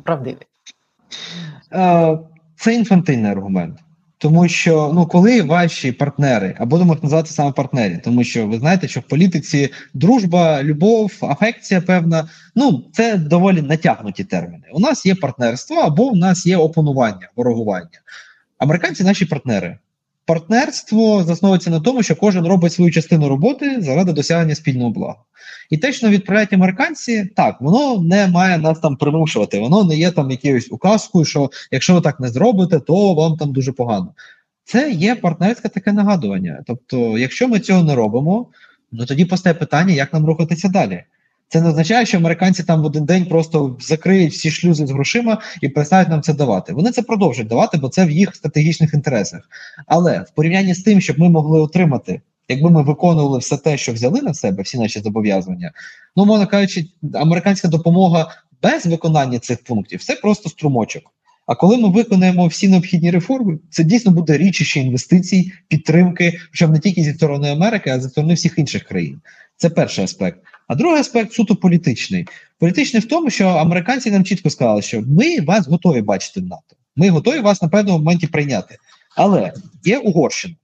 правдивий? 0.05 0.47
Е, 1.73 2.19
це 2.57 2.75
інфантильний 2.75 3.31
аргумент. 3.31 3.79
Тому 4.25 4.49
що 4.49 4.91
ну 4.95 5.07
коли 5.07 5.43
ваші 5.43 5.93
партнери, 5.93 6.55
або 6.59 6.79
можна 6.79 7.03
називати 7.03 7.31
саме 7.31 7.53
партнері, 7.53 8.01
тому 8.05 8.25
що 8.25 8.47
ви 8.47 8.59
знаєте, 8.59 8.89
що 8.89 9.01
в 9.01 9.03
політиці 9.03 9.71
дружба, 9.95 10.63
любов, 10.63 11.13
афекція 11.23 11.81
певна, 11.81 12.29
ну 12.55 12.85
це 12.93 13.17
доволі 13.17 13.63
натягнуті 13.63 14.25
терміни. 14.25 14.65
У 14.73 14.81
нас 14.81 15.07
є 15.07 15.15
партнерство, 15.15 15.77
або 15.77 16.05
у 16.05 16.17
нас 16.17 16.47
є 16.47 16.57
опонування, 16.57 17.31
ворогування. 17.37 18.01
Американці 18.59 19.05
наші 19.05 19.25
партнери. 19.25 19.79
Партнерство 20.27 21.25
засновується 21.25 21.71
на 21.71 21.81
тому, 21.81 22.03
що 22.03 22.17
кожен 22.17 22.47
робить 22.47 22.73
свою 22.73 22.91
частину 22.91 23.29
роботи 23.29 23.81
заради 23.81 24.13
досягнення 24.13 24.55
спільного 24.55 24.91
блага. 24.91 25.17
І 25.71 25.79
те, 25.79 25.93
що 25.93 26.09
відправляють 26.09 26.53
американці, 26.53 27.31
так 27.37 27.61
воно 27.61 28.03
не 28.03 28.27
має 28.27 28.59
нас 28.59 28.79
там 28.79 28.97
примушувати. 28.97 29.61
Воно 29.61 29.85
не 29.85 29.97
є 29.97 30.11
там 30.11 30.31
якоюсь 30.31 30.69
указкою, 30.71 31.25
що 31.25 31.51
якщо 31.71 31.95
ви 31.95 32.01
так 32.01 32.21
не 32.21 32.29
зробите, 32.29 32.81
то 32.81 33.15
вам 33.15 33.37
там 33.37 33.53
дуже 33.53 33.73
погано. 33.73 34.15
Це 34.65 34.91
є 34.91 35.15
партнерське 35.15 35.69
таке 35.69 35.93
нагадування. 35.93 36.65
Тобто, 36.67 37.19
якщо 37.19 37.49
ми 37.49 37.61
цього 37.61 37.85
не 37.85 37.95
робимо, 37.95 38.47
ну 38.93 39.07
тоді 39.07 39.25
постає 39.25 39.55
питання, 39.55 39.95
як 39.95 40.13
нам 40.13 40.27
рухатися 40.27 40.69
далі. 40.69 41.05
Це 41.49 41.61
не 41.61 41.69
означає, 41.69 42.07
що 42.07 42.19
американці 42.19 42.63
там 42.63 42.83
в 42.83 42.85
один 42.85 43.05
день 43.05 43.27
просто 43.27 43.77
закриють 43.81 44.33
всі 44.33 44.51
шлюзи 44.51 44.87
з 44.87 44.91
грошима 44.91 45.39
і 45.61 45.69
перестануть 45.69 46.09
нам 46.09 46.23
це 46.23 46.35
давати. 46.35 46.73
Вони 46.73 46.91
це 46.91 47.03
продовжують 47.03 47.49
давати, 47.49 47.79
бо 47.79 47.89
це 47.89 48.05
в 48.05 48.11
їх 48.11 48.37
стратегічних 48.37 48.95
інтересах. 48.95 49.41
Але 49.87 50.21
в 50.21 50.31
порівнянні 50.35 50.75
з 50.75 50.83
тим, 50.83 51.01
щоб 51.01 51.19
ми 51.19 51.29
могли 51.29 51.61
отримати 51.61 52.21
Якби 52.49 52.71
ми 52.71 52.83
виконували 52.83 53.39
все 53.39 53.57
те, 53.57 53.77
що 53.77 53.93
взяли 53.93 54.23
на 54.23 54.35
себе, 54.35 54.63
всі 54.63 54.79
наші 54.79 55.01
зобов'язання, 55.01 55.73
ну 56.17 56.25
мовно 56.25 56.47
кажучи, 56.47 56.87
американська 57.15 57.69
допомога 57.69 58.35
без 58.63 58.87
виконання 58.87 59.39
цих 59.39 59.65
пунктів 59.65 60.05
це 60.05 60.15
просто 60.15 60.49
струмочок. 60.49 61.03
А 61.47 61.55
коли 61.55 61.77
ми 61.77 61.89
виконаємо 61.89 62.47
всі 62.47 62.69
необхідні 62.69 63.11
реформи, 63.11 63.59
це 63.71 63.85
дійсно 63.85 64.13
буде 64.13 64.39
річище 64.39 64.81
інвестицій, 64.81 65.53
підтримки, 65.69 66.41
причому 66.51 66.73
не 66.73 66.79
тільки 66.79 67.03
зі 67.03 67.15
сторони 67.15 67.51
Америки, 67.51 67.91
а 67.91 68.01
зі 68.01 68.09
сторони 68.09 68.35
всіх 68.35 68.59
інших 68.59 68.83
країн. 68.83 69.21
Це 69.57 69.71
перший 69.71 70.05
аспект. 70.05 70.39
А 70.69 70.75
другий 70.75 71.01
аспект 71.01 71.33
суто 71.33 71.57
політичний. 71.57 72.27
Політичний 72.59 73.03
в 73.03 73.09
тому, 73.09 73.31
що 73.31 73.49
американці 73.49 74.11
нам 74.11 74.25
чітко 74.25 74.51
сказали, 74.51 74.83
що 74.83 75.03
ми 75.07 75.41
вас 75.41 75.69
готові 75.69 76.03
бачити 76.03 76.41
в 76.41 76.45
НАТО. 76.45 76.77
Ми 76.97 77.09
готові 77.09 77.41
вас 77.41 77.63
на 77.63 77.69
певному 77.69 77.99
моменті 77.99 78.27
прийняти. 78.27 78.77
Але 79.17 79.53
є 79.85 79.99
Угорщина, 79.99 80.55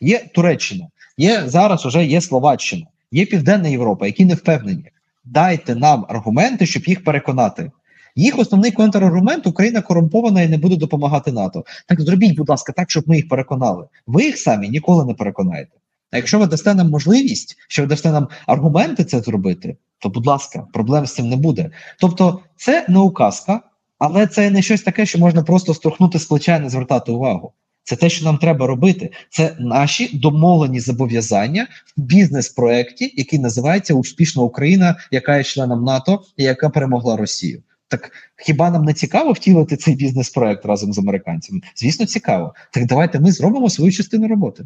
є 0.00 0.24
Туреччина. 0.34 0.88
Є 1.16 1.42
зараз 1.46 1.86
уже 1.86 2.04
є 2.04 2.20
Словаччина, 2.20 2.86
є 3.12 3.26
Південна 3.26 3.68
Європа, 3.68 4.06
які 4.06 4.24
не 4.24 4.34
впевнені. 4.34 4.84
Дайте 5.24 5.74
нам 5.74 6.06
аргументи, 6.08 6.66
щоб 6.66 6.84
їх 6.84 7.04
переконати. 7.04 7.70
Їх 8.16 8.38
основний 8.38 8.70
контраргумент 8.70 9.46
Україна 9.46 9.82
корумпована 9.82 10.42
і 10.42 10.48
не 10.48 10.58
буде 10.58 10.76
допомагати 10.76 11.32
НАТО. 11.32 11.64
Так 11.88 12.00
зробіть, 12.00 12.36
будь 12.36 12.48
ласка, 12.48 12.72
так, 12.72 12.90
щоб 12.90 13.08
ми 13.08 13.16
їх 13.16 13.28
переконали. 13.28 13.86
Ви 14.06 14.24
їх 14.24 14.38
самі 14.38 14.68
ніколи 14.68 15.04
не 15.04 15.14
переконаєте. 15.14 15.72
А 16.10 16.16
якщо 16.16 16.38
ви 16.38 16.46
дасте 16.46 16.74
нам 16.74 16.90
можливість, 16.90 17.56
що 17.68 17.82
ви 17.82 17.88
дасте 17.88 18.12
нам 18.12 18.28
аргументи 18.46 19.04
це 19.04 19.20
зробити, 19.20 19.76
то 19.98 20.08
будь 20.08 20.26
ласка, 20.26 20.66
проблем 20.72 21.06
з 21.06 21.14
цим 21.14 21.28
не 21.28 21.36
буде. 21.36 21.70
Тобто, 22.00 22.40
це 22.56 22.86
не 22.88 22.98
указка, 22.98 23.60
але 23.98 24.26
це 24.26 24.50
не 24.50 24.62
щось 24.62 24.82
таке, 24.82 25.06
що 25.06 25.18
можна 25.18 25.42
просто 25.42 25.74
струхнути 25.74 26.18
з 26.18 26.24
плеча 26.24 26.56
і 26.56 26.60
не 26.60 26.70
звертати 26.70 27.12
увагу. 27.12 27.52
Це 27.82 27.96
те, 27.96 28.10
що 28.10 28.24
нам 28.24 28.38
треба 28.38 28.66
робити. 28.66 29.10
Це 29.30 29.56
наші 29.58 30.18
домовлені 30.18 30.80
зобов'язання 30.80 31.66
в 31.96 32.00
бізнес-проекті, 32.00 33.14
який 33.16 33.38
називається 33.38 33.94
Успішна 33.94 34.42
Україна, 34.42 34.96
яка 35.10 35.36
є 35.36 35.44
членом 35.44 35.84
НАТО 35.84 36.22
і 36.36 36.44
яка 36.44 36.70
перемогла 36.70 37.16
Росію. 37.16 37.62
Так 37.90 38.10
хіба 38.36 38.70
нам 38.70 38.84
не 38.84 38.92
цікаво 38.92 39.32
втілити 39.32 39.76
цей 39.76 39.94
бізнес-проект 39.94 40.66
разом 40.66 40.92
з 40.92 40.98
американцями? 40.98 41.60
Звісно, 41.76 42.06
цікаво. 42.06 42.54
Так 42.70 42.86
давайте 42.86 43.20
ми 43.20 43.32
зробимо 43.32 43.70
свою 43.70 43.92
частину 43.92 44.28
роботи. 44.28 44.64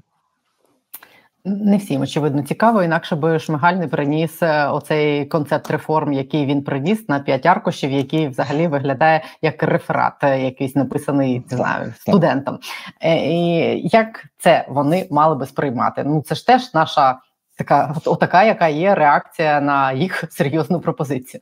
Не 1.47 1.77
всім 1.77 2.01
очевидно 2.01 2.43
цікаво, 2.43 2.83
інакше 2.83 3.17
би 3.17 3.39
Шмигаль 3.39 3.75
не 3.75 3.89
приніс 3.89 4.43
е, 4.43 4.67
оцей 4.67 5.27
концепт 5.27 5.71
реформ, 5.71 6.13
який 6.13 6.47
він 6.47 6.63
приніс 6.63 7.09
на 7.09 7.21
п'ять 7.21 7.47
аркушів, 7.47 7.91
який 7.91 8.29
взагалі 8.29 8.67
виглядає 8.67 9.25
як 9.43 9.63
реферат, 9.63 10.25
е, 10.25 10.41
якийсь 10.41 10.75
написаний 10.75 11.45
не 11.51 11.57
знаю 11.57 11.95
студентам. 12.01 12.59
Е, 13.01 13.17
і 13.17 13.89
Як 13.89 14.25
це 14.39 14.67
вони 14.69 15.09
мали 15.11 15.37
би 15.37 15.47
сприймати? 15.47 16.05
Ну 16.07 16.23
це 16.23 16.35
ж 16.35 16.47
теж 16.47 16.75
наша 16.75 17.19
така, 17.59 17.95
отака, 18.05 18.45
яка 18.45 18.69
є 18.69 18.95
реакція 18.95 19.61
на 19.61 19.93
їх 19.93 20.25
серйозну 20.31 20.81
пропозицію. 20.81 21.41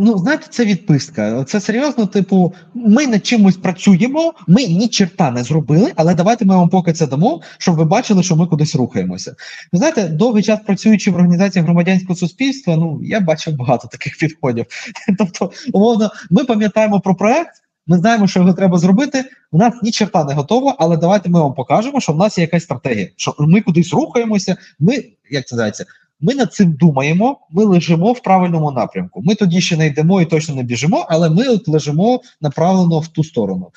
Ну, 0.00 0.18
знаєте, 0.18 0.46
це 0.50 0.64
відписка. 0.64 1.44
Це 1.44 1.60
серйозно, 1.60 2.06
типу, 2.06 2.54
ми 2.74 3.06
над 3.06 3.26
чимось 3.26 3.56
працюємо, 3.56 4.34
ми 4.46 4.64
ні 4.64 4.88
черта 4.88 5.30
не 5.30 5.44
зробили, 5.44 5.92
але 5.96 6.14
давайте 6.14 6.44
ми 6.44 6.56
вам 6.56 6.68
поки 6.68 6.92
це 6.92 7.06
дамо, 7.06 7.40
щоб 7.58 7.76
ви 7.76 7.84
бачили, 7.84 8.22
що 8.22 8.36
ми 8.36 8.46
кудись 8.46 8.74
рухаємося. 8.74 9.34
Ви 9.72 9.78
знаєте, 9.78 10.08
довгий 10.08 10.42
час 10.42 10.60
працюючи 10.66 11.10
в 11.10 11.14
організації 11.14 11.64
громадянського 11.64 12.16
суспільства, 12.16 12.76
ну 12.76 13.00
я 13.02 13.20
бачив 13.20 13.56
багато 13.56 13.88
таких 13.88 14.18
підходів. 14.18 14.66
Тобто, 15.18 15.50
умовно, 15.72 16.10
ми 16.30 16.44
пам'ятаємо 16.44 17.00
про 17.00 17.14
проект. 17.14 17.52
Ми 17.86 17.98
знаємо, 17.98 18.26
що 18.26 18.40
його 18.40 18.52
треба 18.52 18.78
зробити. 18.78 19.24
У 19.52 19.58
нас 19.58 19.74
ні 19.82 19.90
черта 19.90 20.24
не 20.24 20.34
готово, 20.34 20.76
але 20.78 20.96
давайте 20.96 21.30
ми 21.30 21.40
вам 21.40 21.54
покажемо, 21.54 22.00
що 22.00 22.12
в 22.12 22.16
нас 22.16 22.38
є 22.38 22.42
якась 22.42 22.62
стратегія. 22.62 23.08
Що 23.16 23.34
ми 23.38 23.60
кудись 23.60 23.92
рухаємося. 23.92 24.56
Ми 24.78 25.04
як 25.30 25.46
це 25.46 25.54
називається, 25.56 25.84
ми 26.20 26.34
над 26.34 26.54
цим 26.54 26.72
думаємо, 26.72 27.38
ми 27.50 27.64
лежимо 27.64 28.12
в 28.12 28.22
правильному 28.22 28.70
напрямку. 28.70 29.22
Ми 29.24 29.34
тоді 29.34 29.60
ще 29.60 29.76
не 29.76 29.86
йдемо 29.86 30.20
і 30.20 30.26
точно 30.26 30.54
не 30.54 30.62
біжимо, 30.62 31.06
але 31.08 31.30
ми 31.30 31.48
от 31.48 31.68
лежимо 31.68 32.20
направлено 32.40 32.98
в 33.00 33.08
ту 33.08 33.24
сторону. 33.24 33.70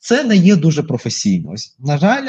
Це 0.00 0.24
не 0.24 0.36
є 0.36 0.56
дуже 0.56 0.82
професійно. 0.82 1.54
На 1.78 1.98
жаль, 1.98 2.26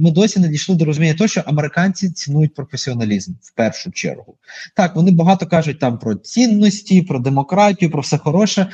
ми 0.00 0.10
досі 0.10 0.40
не 0.40 0.48
дійшли 0.48 0.74
до 0.74 0.84
розуміння 0.84 1.14
того, 1.14 1.28
що 1.28 1.42
американці 1.46 2.10
цінують 2.10 2.54
професіоналізм 2.54 3.32
в 3.42 3.54
першу 3.54 3.90
чергу. 3.90 4.36
Так, 4.76 4.96
вони 4.96 5.10
багато 5.10 5.46
кажуть 5.46 5.78
там 5.78 5.98
про 5.98 6.14
цінності, 6.14 7.02
про 7.02 7.18
демократію, 7.18 7.90
про 7.90 8.00
все 8.00 8.18
хороше, 8.18 8.66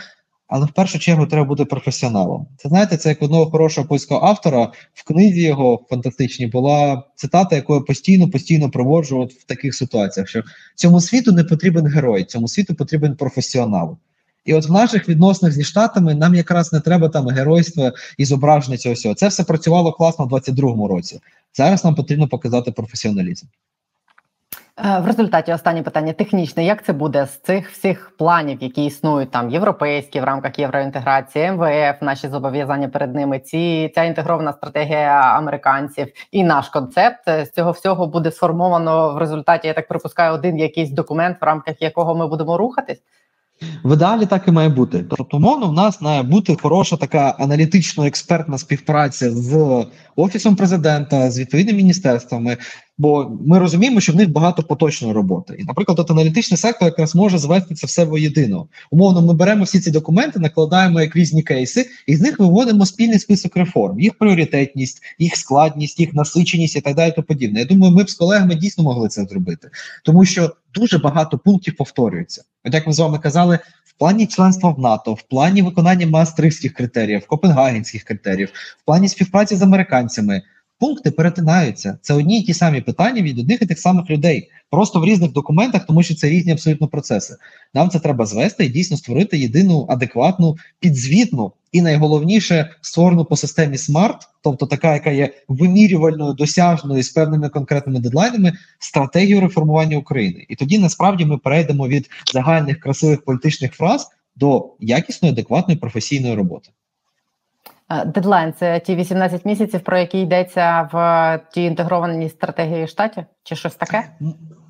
але 0.48 0.66
в 0.66 0.70
першу 0.70 0.98
чергу 0.98 1.26
треба 1.26 1.44
бути 1.44 1.64
професіоналом. 1.64 2.46
Це 2.56 2.68
знаєте, 2.68 2.96
це 2.96 3.08
як 3.08 3.22
одного 3.22 3.50
хорошого 3.50 3.86
польського 3.86 4.26
автора 4.26 4.72
в 4.94 5.04
книзі 5.04 5.42
його 5.42 5.86
фантастичній 5.90 6.46
була 6.46 7.02
цитата, 7.14 7.56
яку 7.56 7.74
я 7.74 7.80
постійно 7.80 8.30
постійно 8.30 8.70
проводжу 8.70 9.20
от 9.20 9.32
в 9.32 9.44
таких 9.44 9.74
ситуаціях: 9.74 10.28
що 10.28 10.42
цьому 10.74 11.00
світу 11.00 11.32
не 11.32 11.44
потрібен 11.44 11.86
герой, 11.86 12.24
цьому 12.24 12.48
світу 12.48 12.74
потрібен 12.74 13.16
професіонал. 13.16 13.96
І 14.44 14.54
от 14.54 14.68
в 14.68 14.72
наших 14.72 15.08
відносинах 15.08 15.52
зі 15.52 15.64
штатами 15.64 16.14
нам 16.14 16.34
якраз 16.34 16.72
не 16.72 16.80
треба 16.80 17.08
там 17.08 17.28
геройства 17.28 17.92
і 18.18 18.24
зображення 18.24 18.76
цього 18.76 18.94
всього. 18.94 19.14
Це 19.14 19.28
все 19.28 19.44
працювало 19.44 19.92
класно 19.92 20.26
в 20.26 20.32
22-му 20.32 20.88
році. 20.88 21.20
Зараз 21.54 21.84
нам 21.84 21.94
потрібно 21.94 22.28
показати 22.28 22.72
професіоналізм. 22.72 23.46
Е, 24.84 25.00
в 25.00 25.06
результаті 25.06 25.52
останнє 25.52 25.82
питання 25.82 26.12
технічне. 26.12 26.64
Як 26.64 26.84
це 26.84 26.92
буде 26.92 27.26
з 27.26 27.40
цих 27.40 27.70
всіх 27.70 28.12
планів, 28.18 28.58
які 28.60 28.84
існують 28.84 29.30
там 29.30 29.50
європейські 29.50 30.20
в 30.20 30.24
рамках 30.24 30.58
євроінтеграції, 30.58 31.52
МВФ, 31.52 32.02
наші 32.02 32.28
зобов'язання 32.28 32.88
перед 32.88 33.14
ними? 33.14 33.38
Ці 33.38 33.92
ця 33.94 34.04
інтегрована 34.04 34.52
стратегія 34.52 35.20
американців 35.20 36.06
і 36.32 36.44
наш 36.44 36.68
концепт 36.68 37.18
з 37.26 37.50
цього 37.50 37.70
всього 37.70 38.06
буде 38.06 38.30
сформовано 38.30 39.14
в 39.14 39.18
результаті. 39.18 39.66
Я 39.66 39.74
так 39.74 39.88
припускаю, 39.88 40.34
один 40.34 40.58
якийсь 40.58 40.90
документ, 40.90 41.36
в 41.40 41.44
рамках 41.44 41.82
якого 41.82 42.14
ми 42.14 42.26
будемо 42.28 42.56
рухатись. 42.56 42.98
В 43.84 43.92
ідеалі 43.94 44.26
так 44.26 44.48
і 44.48 44.50
має 44.50 44.68
бути. 44.68 45.04
Тобто, 45.10 45.36
умовно, 45.36 45.68
в 45.68 45.72
нас 45.72 46.00
має 46.00 46.22
бути 46.22 46.56
хороша 46.62 46.96
така 46.96 47.34
аналітично-експертна 47.38 48.58
співпраця 48.58 49.30
з 49.30 49.84
офісом 50.16 50.56
президента, 50.56 51.30
з 51.30 51.38
відповідними 51.38 51.76
міністерствами, 51.76 52.56
бо 52.98 53.30
ми 53.46 53.58
розуміємо, 53.58 54.00
що 54.00 54.12
в 54.12 54.16
них 54.16 54.30
багато 54.30 54.62
поточної 54.62 55.14
роботи. 55.14 55.56
І, 55.58 55.64
наприклад, 55.64 55.98
от 55.98 56.10
аналітичний 56.10 56.58
сектор 56.58 56.88
якраз 56.88 57.14
може 57.14 57.38
звести 57.38 57.74
це 57.74 57.86
все 57.86 58.04
воєдино. 58.04 58.68
Умовно, 58.90 59.22
ми 59.22 59.34
беремо 59.34 59.64
всі 59.64 59.80
ці 59.80 59.90
документи, 59.90 60.40
накладаємо 60.40 61.00
як 61.00 61.16
різні 61.16 61.42
кейси, 61.42 61.90
і 62.06 62.16
з 62.16 62.20
них 62.20 62.38
виводимо 62.38 62.86
спільний 62.86 63.18
список 63.18 63.56
реформ, 63.56 64.00
їх 64.00 64.14
пріоритетність, 64.14 65.02
їх 65.18 65.36
складність, 65.36 66.00
їх 66.00 66.14
насиченість 66.14 66.76
і 66.76 66.80
так 66.80 66.96
далі. 66.96 67.12
То 67.16 67.22
подібне. 67.22 67.60
Я 67.60 67.66
думаю, 67.66 67.94
ми 67.94 68.04
б 68.04 68.10
з 68.10 68.14
колегами 68.14 68.54
дійсно 68.54 68.84
могли 68.84 69.08
це 69.08 69.24
зробити, 69.24 69.70
тому 70.04 70.24
що 70.24 70.50
дуже 70.74 70.98
багато 70.98 71.38
пунктів 71.38 71.76
повторюється. 71.76 72.42
От 72.64 72.74
як 72.74 72.86
ми 72.86 72.92
з 72.92 72.98
вами 72.98 73.18
казали. 73.18 73.58
В 73.84 73.98
плані 73.98 74.26
членства 74.26 74.70
в 74.70 74.78
НАТО, 74.78 75.14
в 75.14 75.22
плані 75.22 75.62
виконання 75.62 76.06
мастрихських 76.06 76.72
критеріїв, 76.72 77.26
копенгагенських 77.26 78.04
критеріїв, 78.04 78.48
в 78.82 78.84
плані 78.84 79.08
співпраці 79.08 79.56
з 79.56 79.62
американцями 79.62 80.42
пункти 80.78 81.10
перетинаються. 81.10 81.98
Це 82.02 82.14
одні 82.14 82.40
й 82.40 82.42
ті 82.42 82.54
самі 82.54 82.80
питання 82.80 83.22
від 83.22 83.38
одних 83.38 83.62
і 83.62 83.66
тих 83.66 83.78
самих 83.78 84.10
людей, 84.10 84.50
просто 84.70 85.00
в 85.00 85.04
різних 85.04 85.32
документах, 85.32 85.86
тому 85.86 86.02
що 86.02 86.14
це 86.14 86.28
різні 86.28 86.52
абсолютно 86.52 86.88
процеси. 86.88 87.36
Нам 87.74 87.90
це 87.90 87.98
треба 87.98 88.26
звести 88.26 88.64
і 88.64 88.68
дійсно 88.68 88.96
створити 88.96 89.38
єдину 89.38 89.86
адекватну, 89.88 90.56
підзвітну 90.80 91.52
і 91.72 91.82
найголовніше 91.82 92.70
створену 92.80 93.24
по 93.24 93.36
системі 93.36 93.76
SMART, 93.76 94.16
тобто 94.42 94.66
така, 94.66 94.94
яка 94.94 95.10
є 95.10 95.34
вимірювальною, 95.48 96.32
досяжною 96.32 97.02
з 97.02 97.08
певними 97.08 97.48
конкретними 97.48 98.00
дедлайнами, 98.00 98.52
стратегію 98.78 99.40
реформування 99.40 99.98
України. 99.98 100.46
І 100.48 100.56
тоді 100.56 100.78
насправді 100.78 101.24
ми 101.24 101.38
перейдемо 101.38 101.88
від 101.88 102.10
загальних 102.32 102.80
красивих 102.80 103.24
політичних 103.24 103.72
фраз 103.72 104.08
до 104.36 104.74
якісної, 104.80 105.32
адекватної 105.32 105.78
професійної 105.78 106.34
роботи. 106.34 106.70
Е, 107.90 108.04
Дедлайн 108.04 108.52
це 108.58 108.80
ті 108.80 108.96
18 108.96 109.44
місяців, 109.44 109.80
про 109.80 109.98
які 109.98 110.20
йдеться 110.20 110.88
в 110.92 111.40
тій 111.54 111.62
інтегрованій 111.62 112.28
стратегії 112.28 112.86
штатів, 112.86 113.24
чи 113.42 113.56
щось 113.56 113.74
таке? 113.74 114.10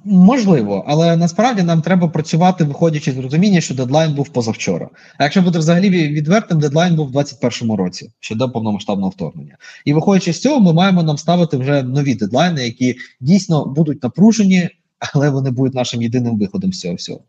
Можливо, 0.05 0.85
але 0.87 1.17
насправді 1.17 1.63
нам 1.63 1.83
треба 1.83 2.09
працювати, 2.09 2.65
виходячи 2.65 3.13
з 3.13 3.19
розуміння, 3.19 3.61
що 3.61 3.75
дедлайн 3.75 4.15
був 4.15 4.29
позавчора. 4.29 4.89
А 5.19 5.23
якщо 5.23 5.43
бути 5.43 5.59
взагалі 5.59 5.91
відвертим, 5.91 6.61
дедлайн 6.61 6.97
був 6.97 7.09
у 7.09 7.11
2021 7.11 7.77
році, 7.77 8.11
ще 8.21 8.35
до 8.35 8.51
повномасштабного 8.51 9.11
вторгнення. 9.11 9.57
І 9.85 9.93
виходячи 9.93 10.33
з 10.33 10.41
цього, 10.41 10.61
ми 10.61 10.73
маємо 10.73 11.03
нам 11.03 11.19
ставити 11.19 11.57
вже 11.57 11.83
нові 11.83 12.15
дедлайни, 12.15 12.65
які 12.65 12.97
дійсно 13.21 13.65
будуть 13.65 14.03
напружені, 14.03 14.69
але 15.15 15.31
вони 15.31 15.51
будуть 15.51 15.75
нашим 15.75 16.03
єдиним 16.03 16.39
виходом 16.39 16.73
з 16.73 16.81
цього 16.81 16.95
всього. 16.95 17.21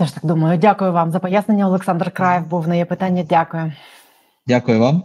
Теж 0.00 0.12
так 0.12 0.26
думаю. 0.26 0.58
Дякую 0.58 0.92
вам 0.92 1.10
за 1.10 1.18
пояснення. 1.18 1.66
Олександр 1.66 2.10
Краєв 2.10 2.46
був 2.46 2.68
на 2.68 2.74
є 2.74 2.84
питання. 2.84 3.24
Дякую. 3.28 3.72
Дякую 4.46 4.80
вам. 4.80 5.02